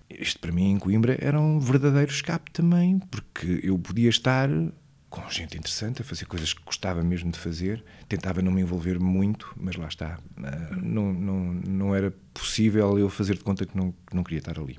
[0.09, 4.49] Isto para mim em Coimbra era um verdadeiro escape também, porque eu podia estar
[5.15, 7.83] com gente interessante, a fazer coisas que gostava mesmo de fazer.
[8.07, 10.19] Tentava não me envolver muito, mas lá está.
[10.37, 14.39] Uh, não, não, não era possível eu fazer de conta que não, que não queria
[14.39, 14.77] estar ali.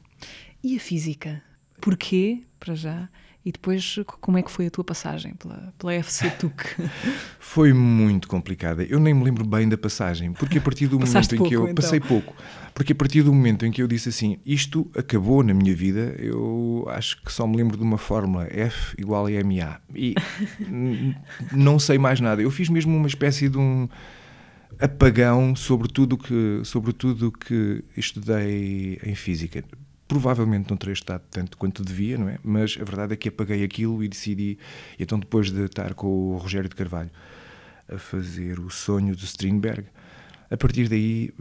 [0.62, 1.42] E a física?
[1.80, 3.08] Porquê, para já?
[3.46, 6.64] E depois, como é que foi a tua passagem pela, pela FC TUC?
[7.38, 8.82] foi muito complicada.
[8.82, 11.62] Eu nem me lembro bem da passagem, porque a partir do momento em que eu.
[11.62, 11.74] Então.
[11.76, 12.34] Passei pouco.
[12.74, 16.16] Porque a partir do momento em que eu disse assim, isto acabou na minha vida,
[16.18, 19.80] eu acho que só me lembro de uma fórmula F igual a MA.
[19.94, 20.16] E
[21.52, 22.42] não sei mais nada.
[22.42, 23.88] Eu fiz mesmo uma espécie de um
[24.80, 29.62] apagão sobre tudo que, sobre tudo que estudei em física
[30.08, 32.38] provavelmente não terei estado tanto quanto devia, não é?
[32.42, 34.58] Mas a verdade é que apaguei aquilo e decidi.
[34.98, 37.10] Então, depois de estar com o Rogério de Carvalho
[37.88, 39.86] a fazer o sonho de Strindberg,
[40.50, 41.32] a partir daí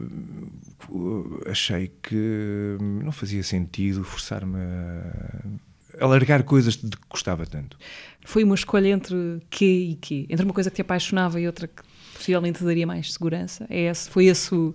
[0.89, 7.78] uh, achei que não fazia sentido forçar-me a alargar coisas de que gostava tanto.
[8.25, 10.25] Foi uma escolha entre quê e quê?
[10.30, 13.65] Entre uma coisa que te apaixonava e outra que possivelmente daria mais segurança?
[13.69, 14.73] É esse, foi esse o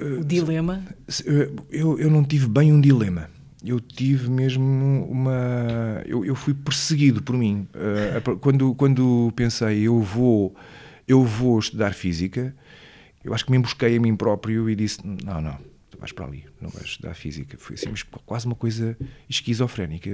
[0.00, 0.84] o dilema?
[1.70, 3.28] Eu, eu não tive bem um dilema.
[3.64, 6.02] Eu tive mesmo uma.
[6.04, 7.66] Eu, eu fui perseguido por mim.
[7.74, 10.54] Uh, quando, quando pensei, eu vou,
[11.08, 12.54] eu vou estudar física,
[13.24, 15.56] eu acho que me embosquei a mim próprio e disse: não, não,
[15.90, 17.56] tu vais para ali, não vais estudar física.
[17.58, 17.90] Foi assim,
[18.26, 18.98] quase uma coisa
[19.30, 20.10] esquizofrénica.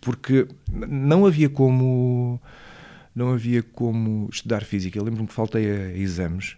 [0.00, 2.40] Porque não havia como.
[3.14, 4.98] Não havia como estudar física.
[4.98, 6.56] Eu lembro-me que faltei a exames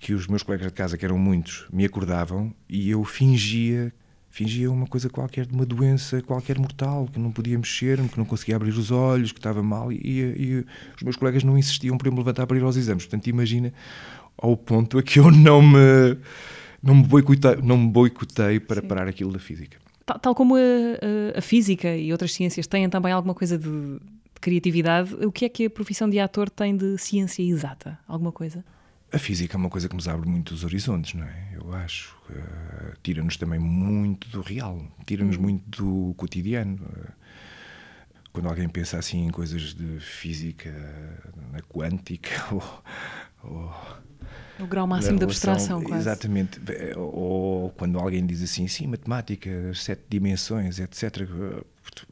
[0.00, 3.92] que os meus colegas de casa, que eram muitos, me acordavam e eu fingia
[4.30, 8.24] fingia uma coisa qualquer de uma doença qualquer mortal, que não podia mexer-me, que não
[8.24, 12.08] conseguia abrir os olhos, que estava mal, e, e, os meus colegas não insistiam para
[12.08, 13.04] eu me levantar para ir aos exames.
[13.04, 13.74] Portanto, imagina
[14.38, 16.16] ao ponto a que eu não me,
[16.80, 18.86] não me, boicotei, não me boicotei para Sim.
[18.86, 19.78] parar aquilo da física.
[20.06, 20.60] Tal, tal como a,
[21.36, 25.48] a, física e outras ciências têm também alguma coisa de, de criatividade, o que é
[25.48, 27.98] que a profissão de ator tem de ciência exata?
[28.06, 28.64] Alguma coisa?
[29.12, 31.48] A física é uma coisa que nos abre muitos horizontes, não é?
[31.54, 32.16] Eu acho.
[32.30, 35.42] Uh, tira-nos também muito do real, tira-nos hum.
[35.42, 36.76] muito do cotidiano.
[36.76, 37.12] Uh,
[38.32, 40.70] quando alguém pensa assim em coisas de física
[41.50, 42.82] na quântica ou,
[43.42, 43.74] ou
[44.60, 46.02] o grau máximo de abstração, quase.
[46.02, 46.60] Exatamente.
[46.96, 51.26] Ou quando alguém diz assim, sim, matemática, sete dimensões, etc.,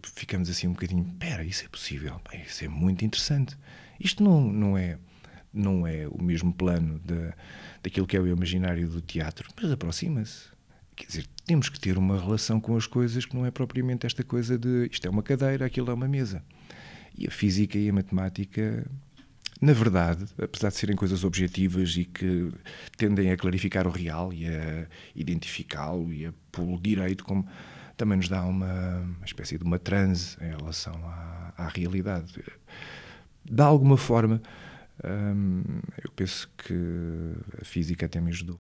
[0.02, 3.56] ficamos assim um bocadinho, espera, isso é possível, isso é muito interessante.
[4.00, 4.98] Isto não, não é
[5.58, 7.32] não é o mesmo plano de,
[7.82, 10.48] daquilo que é o imaginário do teatro, mas aproxima-se.
[10.94, 14.24] Quer dizer, temos que ter uma relação com as coisas que não é propriamente esta
[14.24, 16.42] coisa de isto é uma cadeira, aquilo é uma mesa.
[17.16, 18.84] E a física e a matemática,
[19.60, 22.52] na verdade, apesar de serem coisas objetivas e que
[22.96, 27.46] tendem a clarificar o real e a identificá-lo e a pô-lo direito, como
[27.96, 32.32] também nos dá uma, uma, espécie de uma transe em relação à, à realidade.
[33.44, 34.40] De alguma forma,
[35.02, 36.74] eu penso que
[37.60, 38.56] a física até me ajudou.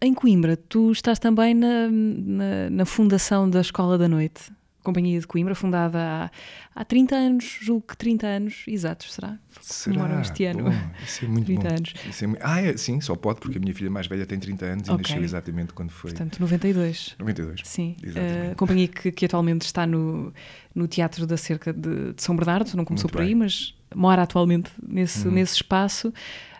[0.00, 4.52] Em Coimbra, tu estás também na, na, na, fundação da Escola da Noite.
[4.82, 6.30] Companhia de Coimbra, fundada há,
[6.72, 9.36] há 30 anos, julgo que 30 anos exatos, será?
[9.60, 10.20] Será?
[10.20, 10.64] este ano.
[10.70, 11.68] Bom, isso é muito 30 bom.
[11.74, 11.94] anos.
[12.08, 14.38] Isso é muito- Ah, é, sim, só pode, porque a minha filha mais velha tem
[14.38, 15.02] 30 anos e Ok.
[15.02, 16.12] nasceu exatamente quando foi.
[16.12, 17.16] Portanto, 92.
[17.18, 17.62] 92.
[17.64, 18.52] Sim, Exatamente.
[18.52, 20.32] a companhia que, que atualmente está no,
[20.72, 23.34] no Teatro da Cerca de, de São Bernardo, não começou Muito por aí, bem.
[23.34, 23.40] Uhum.
[23.40, 26.12] mas mora atualmente nesse, nesse espaço.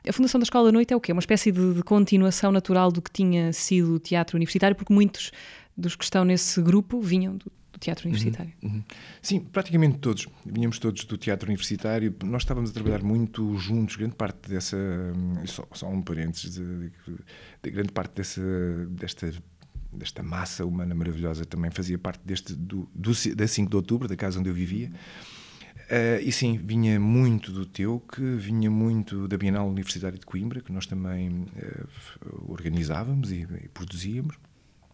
[0.09, 1.12] A Fundação da Escola da Noite é o quê?
[1.12, 5.33] Uma espécie de, de continuação natural do que tinha sido o teatro universitário, porque muitos
[5.77, 8.53] dos que estão nesse grupo vinham do, do teatro universitário.
[8.62, 8.83] Uhum.
[9.21, 10.27] Sim, praticamente todos.
[10.45, 12.15] Vinhamos todos do teatro universitário.
[12.25, 13.97] Nós estávamos a trabalhar muito juntos.
[13.97, 14.77] Grande parte dessa.
[14.77, 16.55] hum, Só, só um parênteses.
[16.55, 16.93] De,
[17.62, 18.41] de grande parte dessa,
[18.91, 19.33] desta,
[19.93, 24.17] desta massa humana maravilhosa também fazia parte deste, do, do, da 5 de outubro, da
[24.17, 24.91] casa onde eu vivia.
[25.88, 30.61] Eh, e sim, vinha muito do teu, que vinha muito da Bienal Universitária de Coimbra,
[30.61, 32.18] que nós também f-
[32.49, 34.37] organizávamos e, e produzíamos.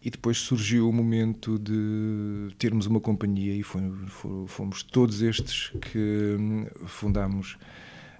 [0.03, 5.71] E depois surgiu o momento de termos uma companhia e foi- fo- fomos todos estes
[5.81, 7.57] que hum, fundámos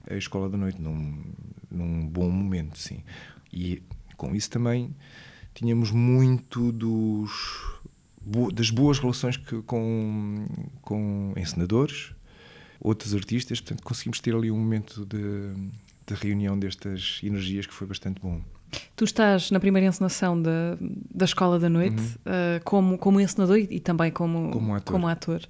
[0.10, 1.24] a Escola da Noite num,
[1.70, 3.04] num bom momento, sim.
[3.52, 3.84] E
[4.18, 4.96] com isso também
[5.54, 7.32] tínhamos muito dos,
[8.54, 10.46] das boas relações que, com,
[10.82, 12.16] com encenadores,
[12.84, 15.54] outros artistas, portanto conseguimos ter ali um momento de,
[16.06, 18.42] de reunião destas energias que foi bastante bom.
[18.96, 20.76] Tu estás na primeira encenação da,
[21.14, 24.52] da Escola da Noite ah, como, como encenador e, e também como, Uhum.
[24.52, 24.92] Como ator.
[24.94, 25.42] como ator.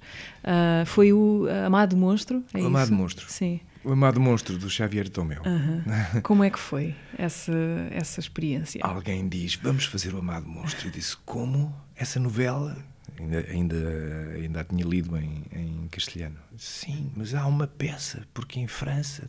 [0.42, 2.44] Ah, foi o Amado Monstro?
[2.52, 2.94] É O Amado isso?
[2.94, 3.26] Monstro.
[3.30, 3.60] Sim.
[3.82, 5.42] O Amado Monstro do Xavier Tomeu.
[5.44, 5.84] Aham.
[6.22, 7.52] Como é que foi essa,
[7.90, 8.80] essa experiência?
[8.82, 10.88] Alguém diz, vamos fazer o Amado Monstro.
[10.88, 11.74] Eu disse, como?
[11.94, 12.76] Essa novela?
[13.18, 16.36] Ainda, ainda, ainda a tinha lido em, em castelhano.
[16.56, 19.28] Sim, mas há uma peça, porque em França.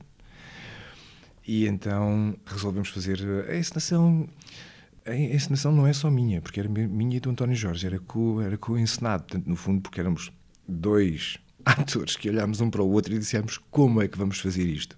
[1.48, 4.28] E então resolvemos fazer a encenação.
[5.06, 8.42] A encenação não é só minha, porque era minha e do António Jorge, era com,
[8.42, 9.24] era com o encenado.
[9.24, 10.32] Portanto, no fundo, porque éramos
[10.68, 14.66] dois atores que olhámos um para o outro e dissemos como é que vamos fazer
[14.66, 14.98] isto.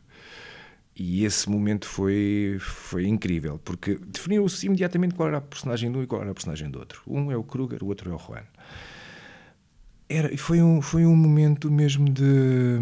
[1.00, 6.02] E esse momento foi, foi incrível, porque definiu-se imediatamente qual era a personagem de um
[6.02, 7.04] e qual era a personagem do outro.
[7.06, 8.41] Um é o Kruger, o outro é o Juan.
[10.10, 12.80] Era, foi um, foi um momento mesmo de.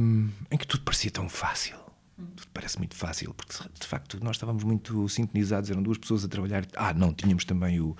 [0.52, 1.76] em que tudo parecia tão fácil.
[2.16, 6.28] Tudo parece muito fácil, porque de facto nós estávamos muito sintonizados, eram duas pessoas a
[6.28, 6.66] trabalhar.
[6.76, 7.96] Ah, não, tínhamos também o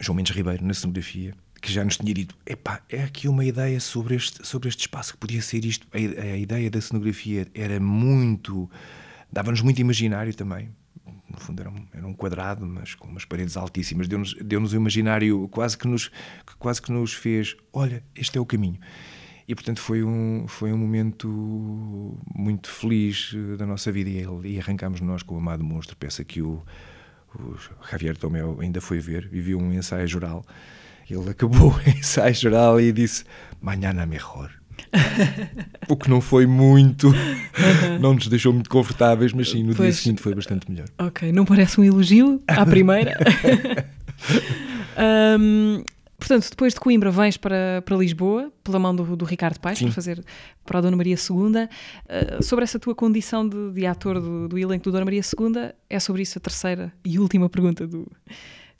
[0.00, 3.78] João Mendes Ribeiro na cenografia, que já nos tinha dito: epá, é aqui uma ideia
[3.80, 5.86] sobre este, sobre este espaço que podia ser isto.
[5.92, 8.68] A, a ideia da cenografia era muito.
[9.32, 10.70] dava-nos muito imaginário também.
[11.34, 14.06] No fundo era um, era um quadrado, mas com umas paredes altíssimas.
[14.06, 18.40] Deu-nos deu um imaginário quase que, nos, que quase que nos fez: olha, este é
[18.40, 18.78] o caminho.
[19.46, 21.28] E portanto foi um, foi um momento
[22.34, 24.08] muito feliz eh, da nossa vida.
[24.08, 26.62] E, e arrancámos nós com o Amado Monstro, peça que o,
[27.34, 27.56] o
[27.90, 30.44] Javier Tomeu ainda foi ver, viveu um ensaio geral.
[31.10, 33.24] Ele acabou o ensaio geral e disse:
[33.60, 34.63] Mañana mejor.
[35.88, 37.12] o que não foi muito,
[38.00, 39.94] não nos deixou muito confortáveis, mas sim, no Pois.
[39.94, 40.86] dia seguinte foi bastante melhor.
[40.98, 43.16] Ok, não parece um elogio à primeira.
[44.96, 45.82] Ahm,
[46.18, 49.86] portanto, depois de Coimbra vens para, para Lisboa, pela mão do, do Ricardo Paes, Sim.
[49.86, 50.24] para fazer
[50.64, 51.68] para a Dona Maria II.
[52.08, 55.72] Ah, sobre essa tua condição de, de ator do, do elenco do Dona Maria II,
[55.90, 58.10] é sobre isso a terceira e última pergunta do,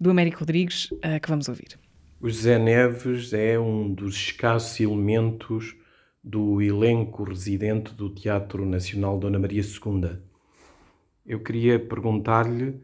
[0.00, 1.78] do Américo Rodrigues, ah, que vamos ouvir.
[2.20, 5.74] O José Neves é um dos escassos elementos
[6.24, 10.16] do elenco residente do Teatro Nacional Dona Maria II.
[11.26, 12.80] Eu queria perguntar-lhe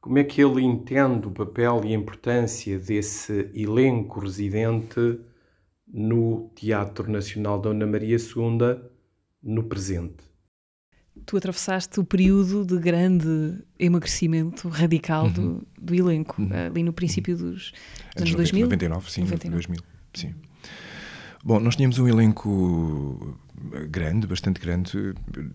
[0.00, 5.20] como é que ele entende o papel e a importância desse elenco residente
[5.86, 8.80] no Teatro Nacional Dona Maria II
[9.40, 10.24] no presente.
[11.24, 17.72] Tu atravessaste o período de grande emagrecimento radical do, do elenco, ali no princípio dos
[18.16, 18.64] anos 2000.
[18.64, 19.54] 99, sim, 99.
[19.54, 19.82] 2000,
[20.14, 20.34] sim.
[21.44, 23.36] Bom, nós tínhamos um elenco
[23.90, 25.12] grande, bastante grande.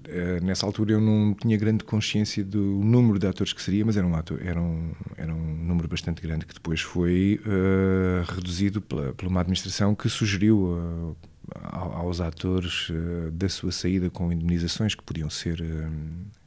[0.07, 3.95] Eh, Nessa altura eu não tinha grande consciência do número de atores que seria, mas
[3.95, 8.81] era um, ator, era um, era um número bastante grande que depois foi eh, reduzido
[8.81, 11.15] pela, por uma administração que sugeriu
[11.55, 15.87] eh, ao- aos atores eh, da sua saída com indemnizações que podiam ser eh,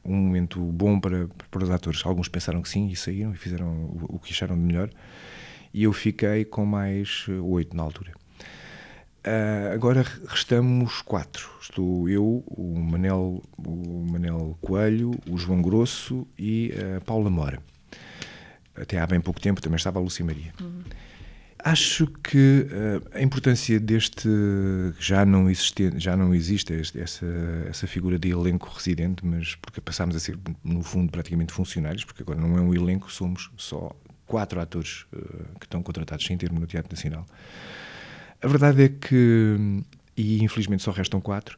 [0.05, 2.01] um momento bom para, para os atores.
[2.05, 4.89] Alguns pensaram que sim e saíram e fizeram o, o que acharam de melhor.
[5.73, 8.11] E eu fiquei com mais eh, oito na altura.
[9.23, 11.49] Ah, agora restamos quatro.
[11.61, 17.61] Estou eu, o Manel, o Manel Coelho, o João Grosso e a Paula Mora.
[18.75, 20.53] Até há bem pouco tempo também estava a Lúcia Maria.
[21.63, 24.27] Acho que ah, a importância deste
[24.99, 27.25] já não existe, já não existe essa,
[27.69, 32.23] essa figura de elenco residente, mas porque passámos a ser, no fundo, praticamente funcionários, porque
[32.23, 36.59] agora não é um elenco, somos só quatro atores ah, que estão contratados sem termo
[36.59, 37.27] no Teatro Nacional.
[38.41, 39.83] A verdade é que,
[40.17, 41.57] e infelizmente só restam quatro,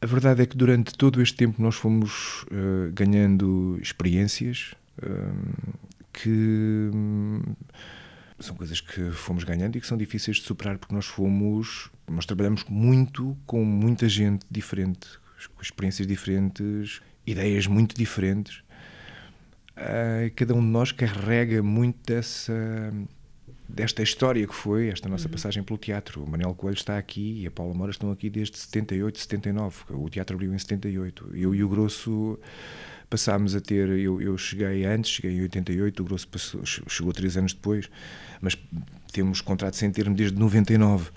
[0.00, 5.78] a verdade é que durante todo este tempo nós fomos uh, ganhando experiências uh,
[6.12, 7.42] que um,
[8.38, 12.24] são coisas que fomos ganhando e que são difíceis de superar porque nós fomos, nós
[12.24, 15.08] trabalhamos muito com muita gente diferente,
[15.54, 18.62] com experiências diferentes, ideias muito diferentes.
[19.76, 22.92] Uh, cada um de nós carrega muito dessa
[23.68, 25.32] desta história que foi esta nossa uhum.
[25.32, 26.24] passagem pelo teatro.
[26.24, 29.76] O Manel Coelho está aqui e a Paula Moura estão aqui desde 78, 79.
[29.90, 31.30] O teatro abriu em 78.
[31.34, 32.38] Eu e o Grosso
[33.10, 33.88] passámos a ter.
[33.90, 37.90] Eu, eu cheguei antes, cheguei em 88, o Grosso passou, chegou três anos depois,
[38.40, 38.56] mas
[39.12, 41.10] temos contrato sem termo desde 99.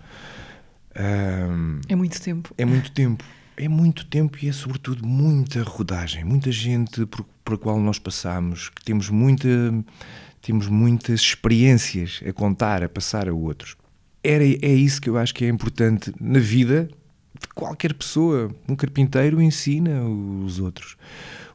[0.99, 2.54] Um, é muito tempo.
[2.58, 3.24] É muito tempo.
[3.58, 7.99] É muito tempo e é sobretudo muita rodagem, muita gente por, por a qual nós
[7.99, 9.47] passamos, que temos muita
[10.42, 13.76] temos muitas experiências a contar, a passar a outros.
[14.24, 16.89] Era, é isso que eu acho que é importante na vida
[17.39, 18.54] de qualquer pessoa.
[18.68, 20.98] Um carpinteiro ensina os outros,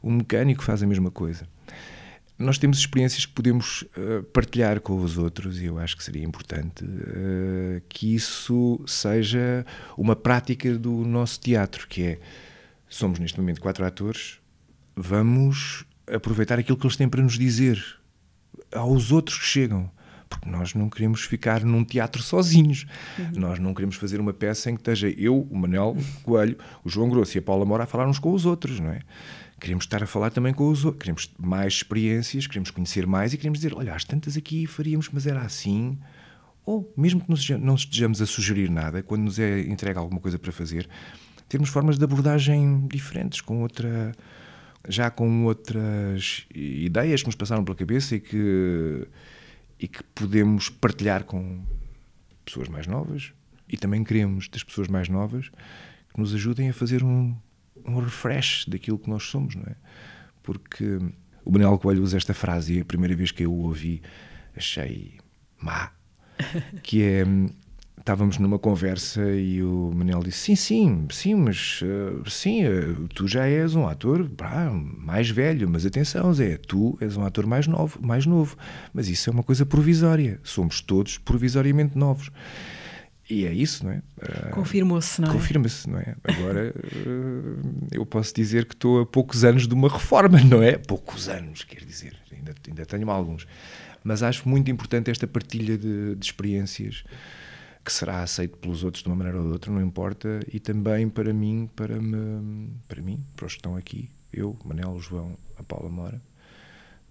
[0.03, 1.47] um mecânico faz a mesma coisa.
[2.39, 6.23] Nós temos experiências que podemos uh, partilhar com os outros e eu acho que seria
[6.23, 9.65] importante uh, que isso seja
[9.97, 12.19] uma prática do nosso teatro, que é
[12.87, 14.39] somos neste momento quatro atores,
[14.95, 17.83] vamos aproveitar aquilo que eles têm para nos dizer,
[18.73, 19.89] aos outros que chegam.
[20.29, 22.85] Porque nós não queremos ficar num teatro sozinhos.
[23.17, 23.31] Uhum.
[23.35, 27.09] Nós não queremos fazer uma peça em que esteja eu, o Manel Coelho, o João
[27.09, 28.99] Grosso e a Paula Mora a falar uns com os outros, não é?
[29.59, 31.01] Queremos estar a falar também com os outros.
[31.01, 35.25] Queremos mais experiências, queremos conhecer mais e queremos dizer: olha, as tantas aqui faríamos, mas
[35.25, 35.97] era assim.
[36.65, 40.51] Ou, mesmo que não estejamos a sugerir nada, quando nos é entregue alguma coisa para
[40.51, 40.87] fazer,
[41.47, 44.13] termos formas de abordagem diferentes, com outra
[44.87, 49.07] já com outras ideias que nos passaram pela cabeça e que,
[49.79, 51.63] e que podemos partilhar com
[52.45, 53.33] pessoas mais novas.
[53.69, 55.49] E também queremos das pessoas mais novas
[56.13, 57.35] que nos ajudem a fazer um,
[57.85, 59.75] um refresh daquilo que nós somos, não é?
[60.41, 60.99] Porque
[61.43, 64.01] o Manuel Coelho usa esta frase e a primeira vez que eu o ouvi
[64.55, 65.17] achei
[65.61, 65.91] má,
[66.81, 67.25] que é
[68.07, 73.27] estávamos numa conversa e o Manel disse: Sim, sim, sim, mas uh, sim, uh, tu
[73.27, 74.31] já és um ator
[74.97, 78.55] mais velho, mas atenção, Zé, tu és um ator mais novo, mais novo.
[78.93, 80.39] Mas isso é uma coisa provisória.
[80.41, 82.31] Somos todos provisoriamente novos.
[83.29, 83.97] E é isso, não é?
[83.97, 85.33] Uh, Confirmou-se, não é?
[85.33, 86.15] Confirma-se, não é?
[86.23, 86.73] Agora
[87.91, 90.77] eu posso dizer que estou a poucos anos de uma reforma, não é?
[90.77, 93.45] Poucos anos, quer dizer, ainda, ainda tenho alguns.
[94.01, 97.03] Mas acho muito importante esta partilha de, de experiências
[97.87, 101.07] que será aceito pelos outros de uma maneira ou de outra, não importa, e também
[101.07, 105.63] para mim, para, me, para mim, para os que estão aqui, eu, Manel, João, a
[105.63, 106.21] Paula Mora,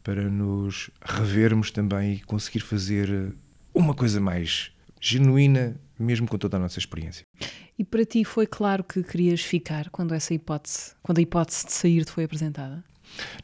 [0.04, 3.34] para nos revermos também e conseguir fazer
[3.72, 4.70] uma coisa mais
[5.00, 7.24] genuína, mesmo com toda a nossa experiência.
[7.78, 11.72] E para ti foi claro que querias ficar quando essa hipótese, quando a hipótese de
[11.72, 12.84] sair te foi apresentada?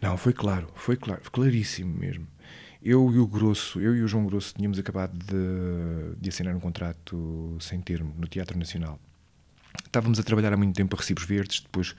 [0.03, 2.27] Não, foi claro, foi claro, claríssimo mesmo.
[2.85, 6.61] Eu e o Grosso, eu e o João Grosso tínhamos acabado de, de assinar um
[6.61, 8.99] contrato sem termo no Teatro Nacional.
[9.85, 11.95] Estávamos a trabalhar há muito tempo a recibos verdes, depois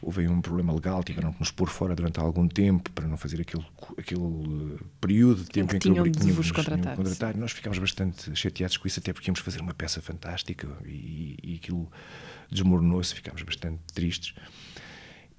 [0.00, 3.40] houve um problema legal, tiveram que nos pôr fora durante algum tempo para não fazer
[3.40, 3.66] aquele,
[3.98, 6.96] aquele eh, período de tempo em que, em que tinham de vos contratar.
[6.96, 7.36] contratar.
[7.36, 11.54] Nós ficámos bastante chateados com isso, até porque íamos fazer uma peça fantástica e, e
[11.56, 11.90] aquilo
[12.50, 14.34] desmoronou-se, ficámos bastante tristes.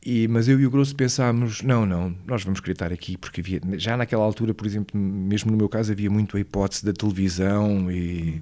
[0.06, 3.42] E, mas eu e o Grosso pensámos: não, não, nós vamos querer estar aqui, porque
[3.42, 6.94] havia, já naquela altura, por exemplo, mesmo no meu caso, havia muito a hipótese da
[6.94, 8.42] televisão e.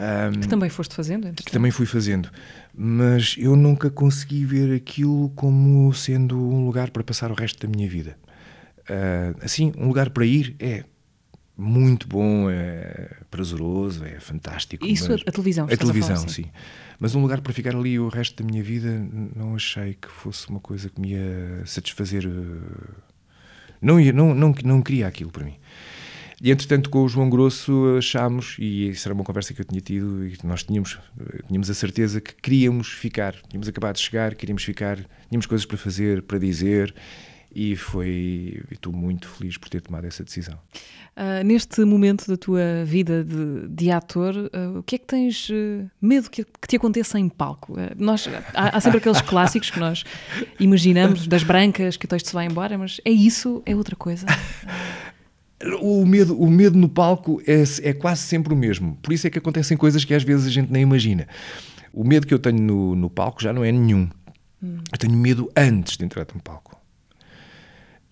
[0.00, 1.32] Um, que também foste fazendo?
[1.32, 2.30] Que também fui fazendo.
[2.72, 7.68] Mas eu nunca consegui ver aquilo como sendo um lugar para passar o resto da
[7.68, 8.16] minha vida.
[8.88, 10.84] Uh, assim, um lugar para ir é
[11.60, 14.86] muito bom, é prazeroso, é fantástico.
[14.86, 15.66] Isso, a televisão?
[15.66, 16.44] A televisão, a falar, sim.
[16.44, 16.50] sim.
[17.00, 19.04] Mas um lugar para ficar ali o resto da minha vida,
[19.34, 22.24] não achei que fosse uma coisa que me ia satisfazer.
[22.26, 22.92] Eh,
[23.82, 25.56] não, ia, não, não, não queria aquilo para mim.
[26.40, 29.80] E entretanto, com o João Grosso, achámos, e isso era uma conversa que eu tinha
[29.80, 33.34] tido, e nós tínhamos, eh, tínhamos a certeza que queríamos ficar.
[33.48, 34.96] Tínhamos acabado de chegar, queríamos ficar,
[35.28, 36.94] tínhamos coisas para fazer, para dizer,
[37.58, 40.54] e foi estou muito feliz por ter tomado essa decisão.
[41.16, 45.50] Uh, neste momento da tua vida de, de ator, uh, o que é que tens
[45.50, 47.74] uh, medo que, que, te aconteça em palco?
[47.96, 50.04] nós, há, há, sempre aqueles clássicos que nós
[50.60, 53.60] imaginamos, das brancas, que o texto se vai embora, mas é isso?
[53.66, 54.24] É outra coisa?
[55.82, 58.96] O medo, o medo no palco é, é quase sempre o mesmo.
[59.02, 61.26] Por isso é que acontecem coisas que às vezes a gente nem imagina.
[61.92, 64.08] O medo que eu tenho no, no palco já não é nenhum.
[64.62, 64.78] Hum.
[64.92, 66.67] Eu tenho medo antes de entrar no palco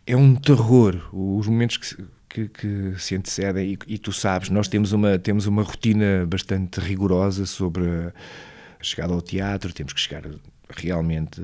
[0.07, 1.09] é um terror.
[1.13, 1.97] Os momentos que,
[2.29, 6.81] que, que se antecedem e, e, tu sabes, nós temos uma, temos uma rotina bastante
[6.81, 8.13] rigorosa sobre a
[8.83, 10.23] chegada ao teatro, temos que chegar
[10.69, 11.43] realmente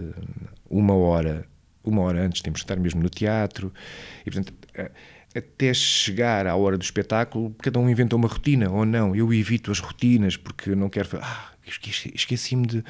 [0.71, 1.45] uma hora,
[1.85, 3.73] uma hora antes, temos que estar mesmo no teatro
[4.25, 4.55] e portanto
[5.35, 9.71] até chegar à hora do espetáculo, cada um inventa uma rotina, ou não, eu evito
[9.71, 11.09] as rotinas porque não quero.
[11.21, 11.53] Ah,
[12.15, 12.85] esqueci-me de,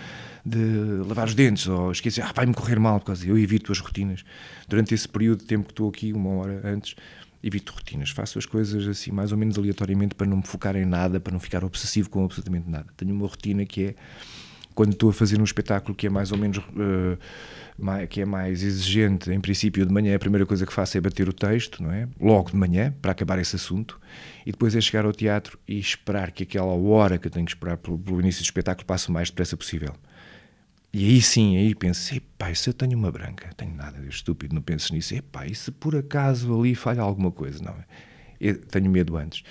[0.45, 3.78] de, lavar os dentes, ou esqueci, ah, vai-me correr mal, por causa eu evito as
[3.78, 4.24] rotinas.
[4.68, 6.95] Durante esse período de tempo que estou aqui, uma hora antes,
[7.43, 10.84] evito rotinas, faço as coisas assim, mais ou menos aleatoriamente, para não me focar em
[10.84, 12.86] nada, para não ficar obsessivo com absolutamente nada.
[12.97, 13.95] Tenho uma rotina que é
[14.75, 17.18] quando estou a fazer um espetáculo que é mais ou menos uh,
[17.79, 21.01] mais, que é mais exigente, em princípio de manhã a primeira coisa que faço é
[21.01, 22.09] bater o texto, não é?
[22.20, 24.01] Logo de manhã, para acabar esse assunto,
[24.47, 27.53] e depois é chegar ao teatro e esperar que aquela hora que eu tenho que
[27.53, 29.95] esperar pelo, pelo início do espetáculo passe o mais depressa possível.
[30.93, 34.55] E aí sim, aí penso, epá, se eu tenho uma branca, tenho nada de estúpido,
[34.55, 38.53] não penso nisso, epá, e se por acaso ali falha alguma coisa, não é?
[38.55, 39.43] Tenho medo antes.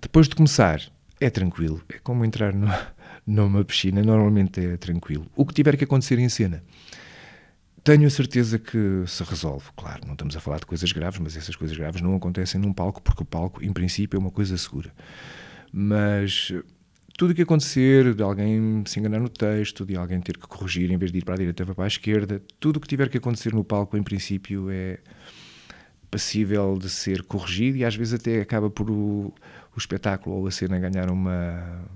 [0.00, 0.80] Depois de começar,
[1.20, 2.66] é tranquilo, é como entrar no,
[3.30, 5.26] numa piscina, normalmente é tranquilo.
[5.36, 6.62] O que tiver que acontecer em cena,
[7.84, 9.66] tenho a certeza que se resolve.
[9.76, 12.72] Claro, não estamos a falar de coisas graves, mas essas coisas graves não acontecem num
[12.72, 14.92] palco, porque o palco, em princípio, é uma coisa segura.
[15.72, 16.52] Mas
[17.16, 20.90] tudo o que acontecer, de alguém se enganar no texto, de alguém ter que corrigir
[20.90, 23.18] em vez de ir para a direita para a esquerda, tudo o que tiver que
[23.18, 24.98] acontecer no palco, em princípio, é
[26.10, 29.32] passível de ser corrigido e às vezes até acaba por o,
[29.74, 31.86] o espetáculo ou a cena ganhar uma.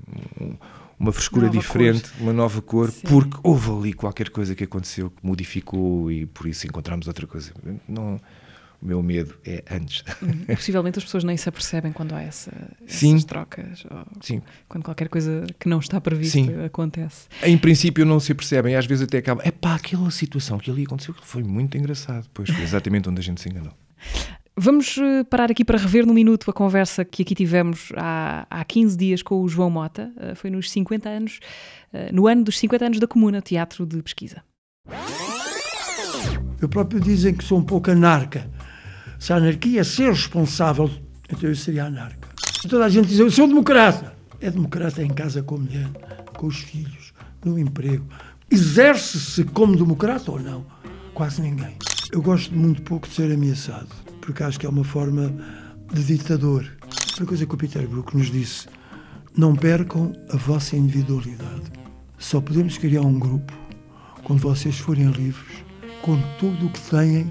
[0.41, 0.57] Um,
[0.99, 2.21] uma frescura nova diferente, cor.
[2.21, 3.03] uma nova cor, Sim.
[3.03, 7.53] porque houve ali qualquer coisa que aconteceu que modificou e por isso encontramos outra coisa.
[7.89, 8.21] Não,
[8.81, 10.05] o meu medo é antes.
[10.21, 10.45] Uhum.
[10.55, 12.53] Possivelmente as pessoas nem se apercebem quando há essa,
[12.87, 13.85] essas trocas,
[14.21, 14.43] Sim.
[14.69, 16.65] quando qualquer coisa que não está prevista Sim.
[16.65, 17.27] acontece.
[17.43, 20.85] Em princípio não se apercebem, às vezes até acaba, é pá, aquela situação que ali
[20.85, 23.73] aconteceu foi muito engraçado, pois foi exatamente onde a gente se enganou.
[24.57, 28.65] Vamos eh, parar aqui para rever num minuto a conversa que aqui tivemos há, há
[28.65, 30.13] 15 dias com o João Mota.
[30.17, 31.41] Eh, foi nos 50 anos,
[31.93, 34.45] eh, no ano dos 50 anos da Comuna, Teatro de Pesquisa.
[36.61, 38.49] Eu próprio dizem que sou um pouco anarca.
[39.19, 40.89] Se a anarquia é ser responsável,
[41.29, 42.29] então eu seria anarca.
[42.69, 44.15] Toda a gente diz, eu sou democrata.
[44.41, 45.91] É democrata em casa com a mulher,
[46.39, 47.13] com os filhos,
[47.45, 48.07] no emprego.
[48.49, 50.65] Exerce-se como democrata ou não?
[51.13, 51.77] Quase ninguém.
[52.13, 55.33] Eu gosto muito pouco de ser ameaçado porque acho que é uma forma
[55.93, 56.65] de ditador.
[57.19, 58.67] Uma coisa que o Peter Brook nos disse:
[59.37, 61.73] não percam a vossa individualidade.
[62.19, 63.53] Só podemos criar um grupo
[64.23, 65.65] quando vocês forem livres
[66.03, 67.31] com tudo o que têm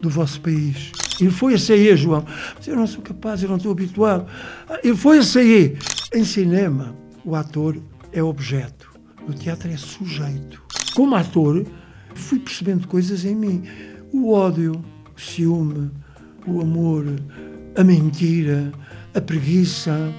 [0.00, 0.92] do vosso país.
[1.20, 2.24] Ele foi a sair, João.
[2.56, 4.26] Mas eu não sou capaz, eu não estou habituado.
[4.84, 5.78] Ele foi a sair.
[6.14, 7.80] Em cinema, o ator
[8.12, 8.88] é objeto.
[9.26, 10.62] No teatro é sujeito.
[10.94, 11.66] Como ator,
[12.14, 13.62] fui percebendo coisas em mim.
[14.12, 14.82] O ódio,
[15.16, 15.90] o ciúme,
[16.56, 17.04] o amor,
[17.76, 18.72] a mentira,
[19.14, 20.12] a preguiça,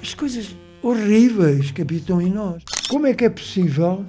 [0.00, 2.62] as coisas horríveis que habitam em nós.
[2.88, 4.04] Como é que é possível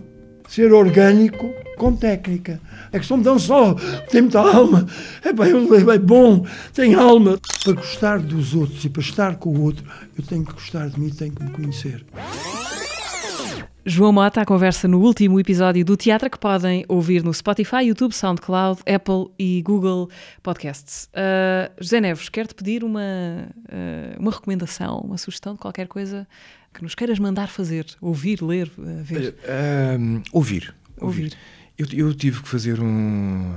[0.48, 2.60] ser orgânico com técnica?
[2.92, 3.74] É que só me dão só,
[4.10, 4.86] tem muita alma,
[5.24, 5.52] é bem,
[5.94, 7.40] é bom, tem alma.
[7.64, 9.84] Para gostar dos outros e para estar com o outro,
[10.18, 12.06] eu tenho que gostar de mim, tenho que me conhecer.
[13.88, 18.14] João Mota, a conversa no último episódio do Teatro que podem ouvir no Spotify, YouTube,
[18.14, 20.10] SoundCloud, Apple e Google
[20.42, 21.08] Podcasts.
[21.14, 26.28] Uh, José Neves, quero-te pedir uma, uh, uma recomendação, uma sugestão de qualquer coisa
[26.74, 29.36] que nos queiras mandar fazer, ouvir, ler, uh, ver.
[30.32, 30.76] ouvir.
[31.00, 31.38] Ouvir.
[31.78, 33.54] Eu, eu, tive que fazer um.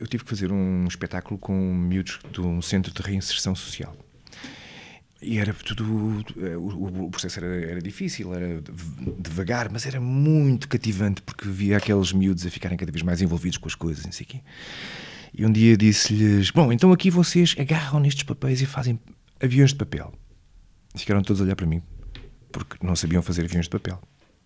[0.00, 3.94] Eu tive que fazer um espetáculo com miúdos de um centro de reinserção social.
[5.26, 6.22] E era tudo.
[6.36, 8.62] Eh, o, o processo era, era, difícil, era
[9.18, 13.56] devagar, mas era muito cativante porque via aqueles miúdos a ficarem cada vez mais envolvidos
[13.56, 14.40] com as coisas, não sei quê.
[15.32, 19.00] E um dia disse-lhes: Bom, então aqui vocês agarram nestes papéis e fazem
[19.42, 20.12] aviões de papel.
[20.94, 21.82] E ficaram todos a olhar para mim,
[22.52, 24.00] porque não sabiam fazer aviões de papel.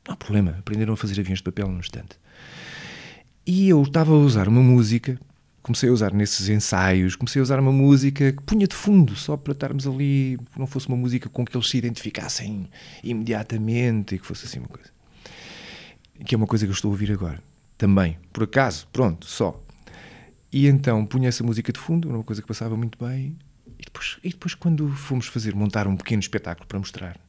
[0.07, 2.17] Não há problema, aprenderam a fazer aviões de papel num instante.
[3.45, 5.19] E eu estava a usar uma música
[5.63, 9.37] comecei a usar nesses ensaios, comecei a usar uma música que punha de fundo, só
[9.37, 12.69] para estarmos ali, não fosse uma música com que eles se identificassem
[13.03, 14.91] imediatamente e que fosse assim uma coisa.
[16.25, 17.43] Que é uma coisa que eu estou a ouvir agora.
[17.77, 19.63] Também, por acaso, pronto, só.
[20.53, 23.37] E então punha essa música de fundo, uma coisa que passava muito bem.
[23.79, 27.21] E depois, e depois quando fomos fazer, montar um pequeno espetáculo para mostrar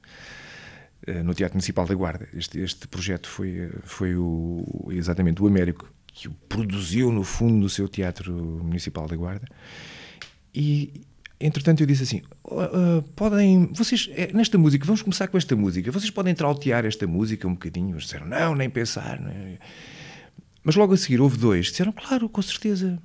[1.05, 5.93] eh, no Teatro Municipal da Guarda, este, este projeto foi, foi o, exatamente o Américo
[6.19, 9.47] que o produziu no fundo no seu teatro municipal da Guarda.
[10.53, 11.05] E
[11.39, 15.55] entretanto eu disse assim: oh, ah, podem, vocês, eh, nesta música, vamos começar com esta
[15.55, 17.91] música, vocês podem trautear esta música um bocadinho?
[17.91, 19.17] Eles disseram: não, nem pensar.
[19.21, 19.29] Não.
[19.29, 19.59] É?
[20.61, 23.01] Mas logo a seguir houve dois, disseram: claro, com certeza.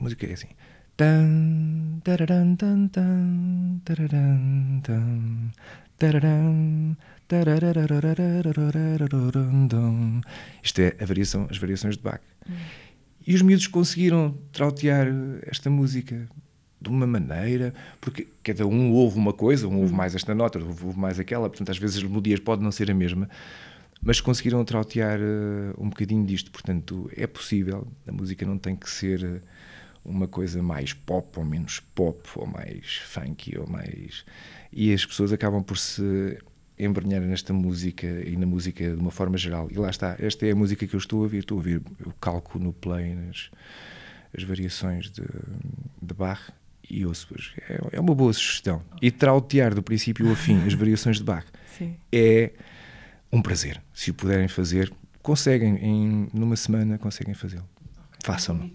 [0.00, 0.48] A música é assim.
[0.96, 5.52] Tan, tararan, tan, tan, tararan, tan,
[5.98, 6.96] tararan,
[10.62, 12.20] isto é variação, as variações de Bach.
[13.26, 15.08] E os miúdos conseguiram trautear
[15.42, 16.28] esta música
[16.80, 20.86] de uma maneira, porque cada um ouve uma coisa, um ouve mais esta nota, outro
[20.86, 23.28] ouve mais aquela, portanto às vezes as melodias podem não ser a mesma,
[24.00, 28.88] mas conseguiram trautear uh, um bocadinho disto, portanto é possível, a música não tem que
[28.88, 29.40] ser uh,
[30.04, 34.24] uma coisa mais pop ou menos pop, ou mais funky, ou mais...
[34.72, 36.38] E as pessoas acabam por se
[36.78, 39.68] embrenhar nesta música e na música de uma forma geral.
[39.70, 41.82] E lá está, esta é a música que eu estou a ouvir, estou a ouvir
[42.04, 43.50] o cálculo no play, nas,
[44.36, 45.22] as variações de,
[46.02, 46.52] de Bach
[46.88, 47.34] e ouço.
[47.68, 48.82] É, é uma boa sugestão.
[49.00, 51.46] E trautear do princípio ao fim as variações de Bach
[51.76, 51.96] Sim.
[52.12, 52.52] é
[53.32, 53.82] um prazer.
[53.92, 57.68] Se o puderem fazer, conseguem, em, numa semana conseguem fazê-lo.
[58.22, 58.70] Façam-no.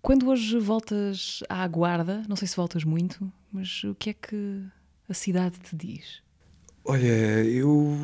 [0.00, 4.62] Quando hoje voltas à Guarda, não sei se voltas muito, mas o que é que
[5.08, 6.23] a cidade te diz?
[6.86, 7.96] Olha, eu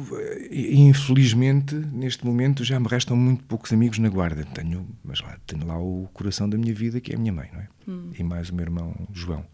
[0.50, 4.42] infelizmente neste momento já me restam muito poucos amigos na guarda.
[4.54, 7.50] Tenho, mas lá tenho lá o coração da minha vida que é a minha mãe,
[7.52, 7.68] não é?
[7.86, 8.10] Hum.
[8.18, 9.44] E mais o meu irmão João.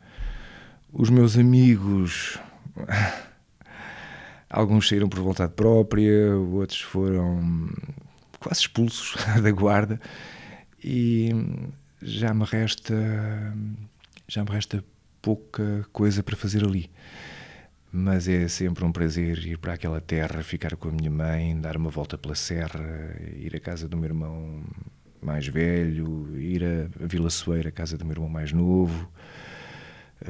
[0.92, 2.38] Os meus amigos,
[4.48, 7.68] alguns saíram por vontade própria, outros foram
[8.38, 10.00] quase expulsos da guarda
[10.84, 11.30] e
[12.00, 12.94] já me resta
[14.28, 14.84] já me resta
[15.20, 16.88] pouca coisa para fazer ali
[17.96, 21.78] mas é sempre um prazer ir para aquela terra, ficar com a minha mãe, dar
[21.78, 24.62] uma volta pela serra, ir à casa do meu irmão
[25.22, 29.10] mais velho, ir a Vila Soeira, a casa do meu irmão mais novo,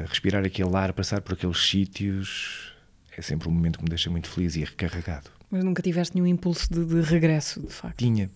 [0.08, 2.72] respirar aquele ar, passar por aqueles sítios,
[3.16, 5.28] é sempre um momento que me deixa muito feliz e recarregado.
[5.50, 7.98] Mas nunca tiveste nenhum impulso de, de regresso, de facto?
[7.98, 8.30] Tinha.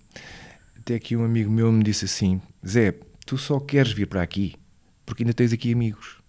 [0.77, 4.55] Até que um amigo meu me disse assim: Zé, tu só queres vir para aqui
[5.11, 6.20] porque ainda tens aqui amigos.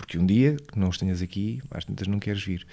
[0.00, 2.66] Porque um dia que não os tenhas aqui, às tantas não queres vir.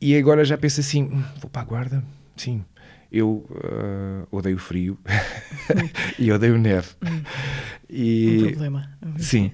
[0.00, 2.04] E agora já penso assim: "Hum, vou para a guarda?
[2.36, 2.64] Sim.
[3.10, 4.98] Eu uh, odeio frio
[6.18, 6.88] e odeio neve.
[7.88, 8.90] E, Um problema.
[9.18, 9.50] Sim,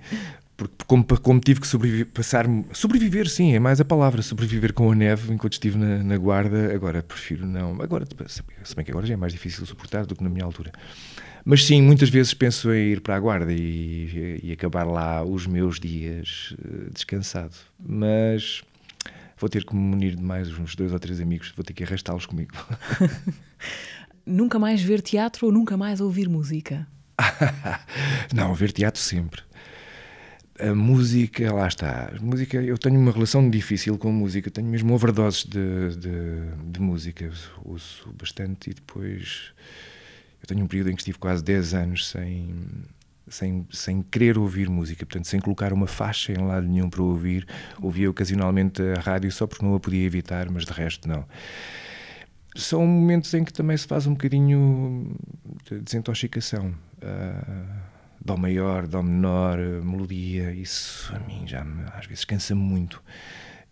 [0.57, 4.91] porque como, como tive que sobreviver, passar sobreviver, sim, é mais a palavra, sobreviver com
[4.91, 7.80] a neve enquanto estive na, na guarda, agora prefiro não.
[7.80, 8.05] Agora,
[8.64, 10.72] se bem que agora já é mais difícil suportar do que na minha altura.
[11.45, 15.47] Mas sim, muitas vezes penso em ir para a guarda e, e acabar lá os
[15.47, 17.55] meus dias eh, descansado.
[17.79, 18.63] Mas
[19.37, 21.85] vou ter que me munir de mais uns dois ou três amigos, vou ter que
[21.85, 22.53] arrastá-los comigo.
[24.27, 26.87] Nunca mais ver teatro ou nunca mais ouvir música?
[28.35, 29.43] não, ver teatro sempre.
[30.59, 32.13] A música, lá está.
[32.17, 36.71] A música, eu tenho uma relação difícil com a música, tenho mesmo overdoses de, de,
[36.73, 37.31] de música,
[37.65, 39.53] uso bastante e depois.
[40.45, 42.55] Eu tenho um período em que estive quase 10 anos sem,
[43.27, 47.47] sem, sem querer ouvir música, portanto, sem colocar uma faixa em lado nenhum para ouvir.
[47.81, 51.25] Ouvia ocasionalmente a rádio só porque não a podia evitar, mas de resto não.
[52.55, 55.17] São momentos em que também se faz um bocadinho
[55.65, 56.75] de desintoxicação.
[56.99, 63.03] Uh, Dó maior, Dó menor, melodia, isso a mim já me, às vezes cansa-me muito.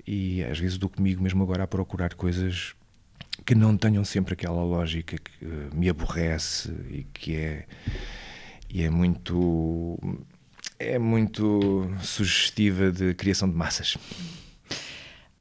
[0.07, 2.75] E às vezes dou comigo mesmo agora a procurar coisas
[3.45, 7.66] que não tenham sempre aquela lógica que uh, me aborrece e que é
[8.68, 9.99] e é muito
[10.78, 13.97] é muito sugestiva de criação de massas.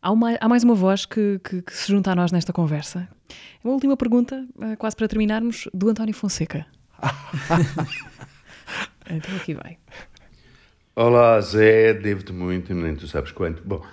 [0.02, 3.08] Há, uma, há mais uma voz que, que, que, se junta a nós nesta conversa.
[3.64, 6.66] Uma última pergunta, uh, quase para terminarmos, do António Fonseca.
[9.10, 9.78] então aqui vai.
[10.95, 13.64] Olá Zé, devo-te muito, nem tu sabes quanto.
[13.64, 13.84] Bom,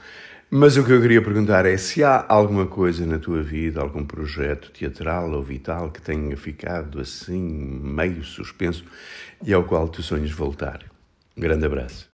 [0.50, 4.04] mas o que eu queria perguntar é se há alguma coisa na tua vida, algum
[4.04, 8.84] projeto teatral ou vital que tenha ficado assim, meio suspenso
[9.44, 10.84] e ao qual tu sonhas voltar.
[11.36, 12.08] Um grande abraço.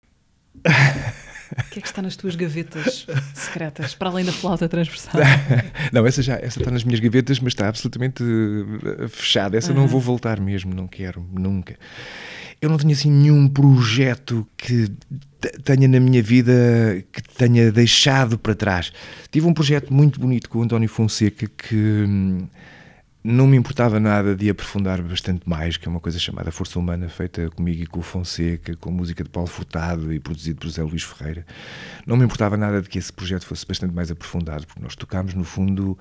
[1.57, 5.21] O que é que está nas tuas gavetas secretas, para além da flauta transversal?
[5.93, 8.25] não, essa já essa está nas minhas gavetas, mas está absolutamente
[9.09, 9.57] fechada.
[9.57, 9.81] Essa uhum.
[9.81, 11.77] não vou voltar mesmo, não quero, nunca.
[12.65, 14.91] Eu não tenho assim nenhum projeto que
[15.65, 18.91] tenha na minha vida que tenha deixado para trás.
[19.31, 22.49] Tive um projeto muito bonito com o António Fonseca que hum,
[23.27, 27.09] não me importava nada de aprofundar bastante mais, que é uma coisa chamada Força Humana,
[27.09, 30.83] feita comigo e com o Fonseca, com música de Paulo Furtado e produzido por José
[30.83, 31.47] Luís Ferreira.
[32.07, 35.33] Não me importava nada de que esse projeto fosse bastante mais aprofundado, porque nós tocámos,
[35.33, 35.99] no fundo,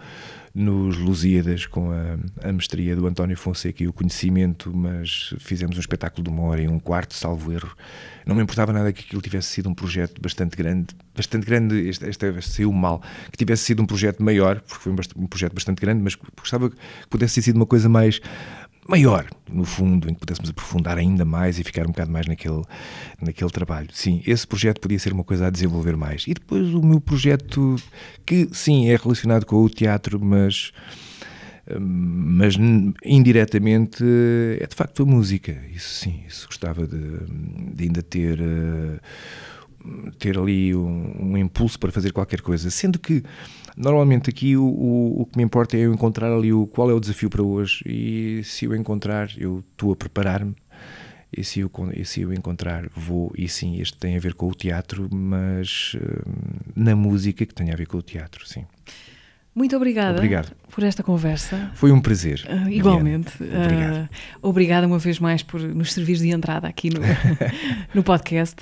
[0.54, 5.80] nos Lusíadas, com a, a mestria do António Fonseca e o conhecimento, mas fizemos um
[5.80, 7.74] espetáculo de uma hora e um quarto, salvo erro.
[8.26, 12.06] Não me importava nada que aquilo tivesse sido um projeto bastante grande, bastante grande, este,
[12.06, 13.02] este saiu mal,
[13.32, 16.70] que tivesse sido um projeto maior, porque foi um, um projeto bastante grande, mas gostava
[16.70, 16.78] que
[17.10, 18.20] pudesse ter sido uma coisa mais
[18.88, 22.62] maior, no fundo, em que pudéssemos aprofundar ainda mais e ficar um bocado mais naquele,
[23.22, 23.88] naquele trabalho.
[23.94, 26.26] Sim, esse projeto podia ser uma coisa a desenvolver mais.
[26.28, 27.76] E depois o meu projeto,
[28.26, 30.72] que sim, é relacionado com o teatro, mas
[31.80, 32.56] mas
[33.06, 34.04] indiretamente
[34.60, 35.58] é de facto a música.
[35.74, 37.20] Isso sim, isso gostava de,
[37.74, 39.00] de ainda ter eh,
[40.20, 43.24] ter ali um, um, impulso para fazer qualquer coisa, sendo que
[43.76, 46.94] normalmente aqui o, o, o, que me importa é eu encontrar ali o qual é
[46.94, 47.84] o desafio para hoje.
[47.86, 50.56] E se eu encontrar, eu estou a preparar-me.
[51.36, 54.48] E se, eu, e se eu encontrar vou, e sim, este tem a ver com
[54.48, 56.30] o teatro, mas uh,
[56.76, 58.66] na música que tem a ver com o teatro, sim.
[59.56, 60.52] Muito obrigada Obrigado.
[60.70, 61.72] por esta conversa.
[61.76, 62.44] Foi um prazer.
[62.50, 63.32] Uh, igualmente.
[63.42, 64.10] Uh,
[64.42, 67.02] obrigada uma vez mais por nos servir de entrada aqui no,
[67.94, 68.56] no podcast.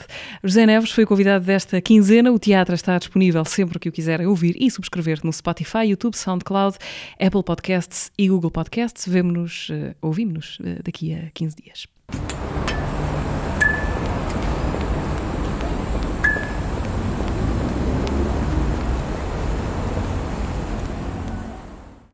[0.43, 2.31] José Neves foi convidado desta quinzena.
[2.31, 6.77] O teatro está disponível sempre que o quiserem ouvir e subscrever no Spotify, YouTube, SoundCloud,
[7.19, 9.07] Apple Podcasts e Google Podcasts.
[9.07, 12.40] Vemo-nos, uh, ouvimos-nos daqui a 15 dias.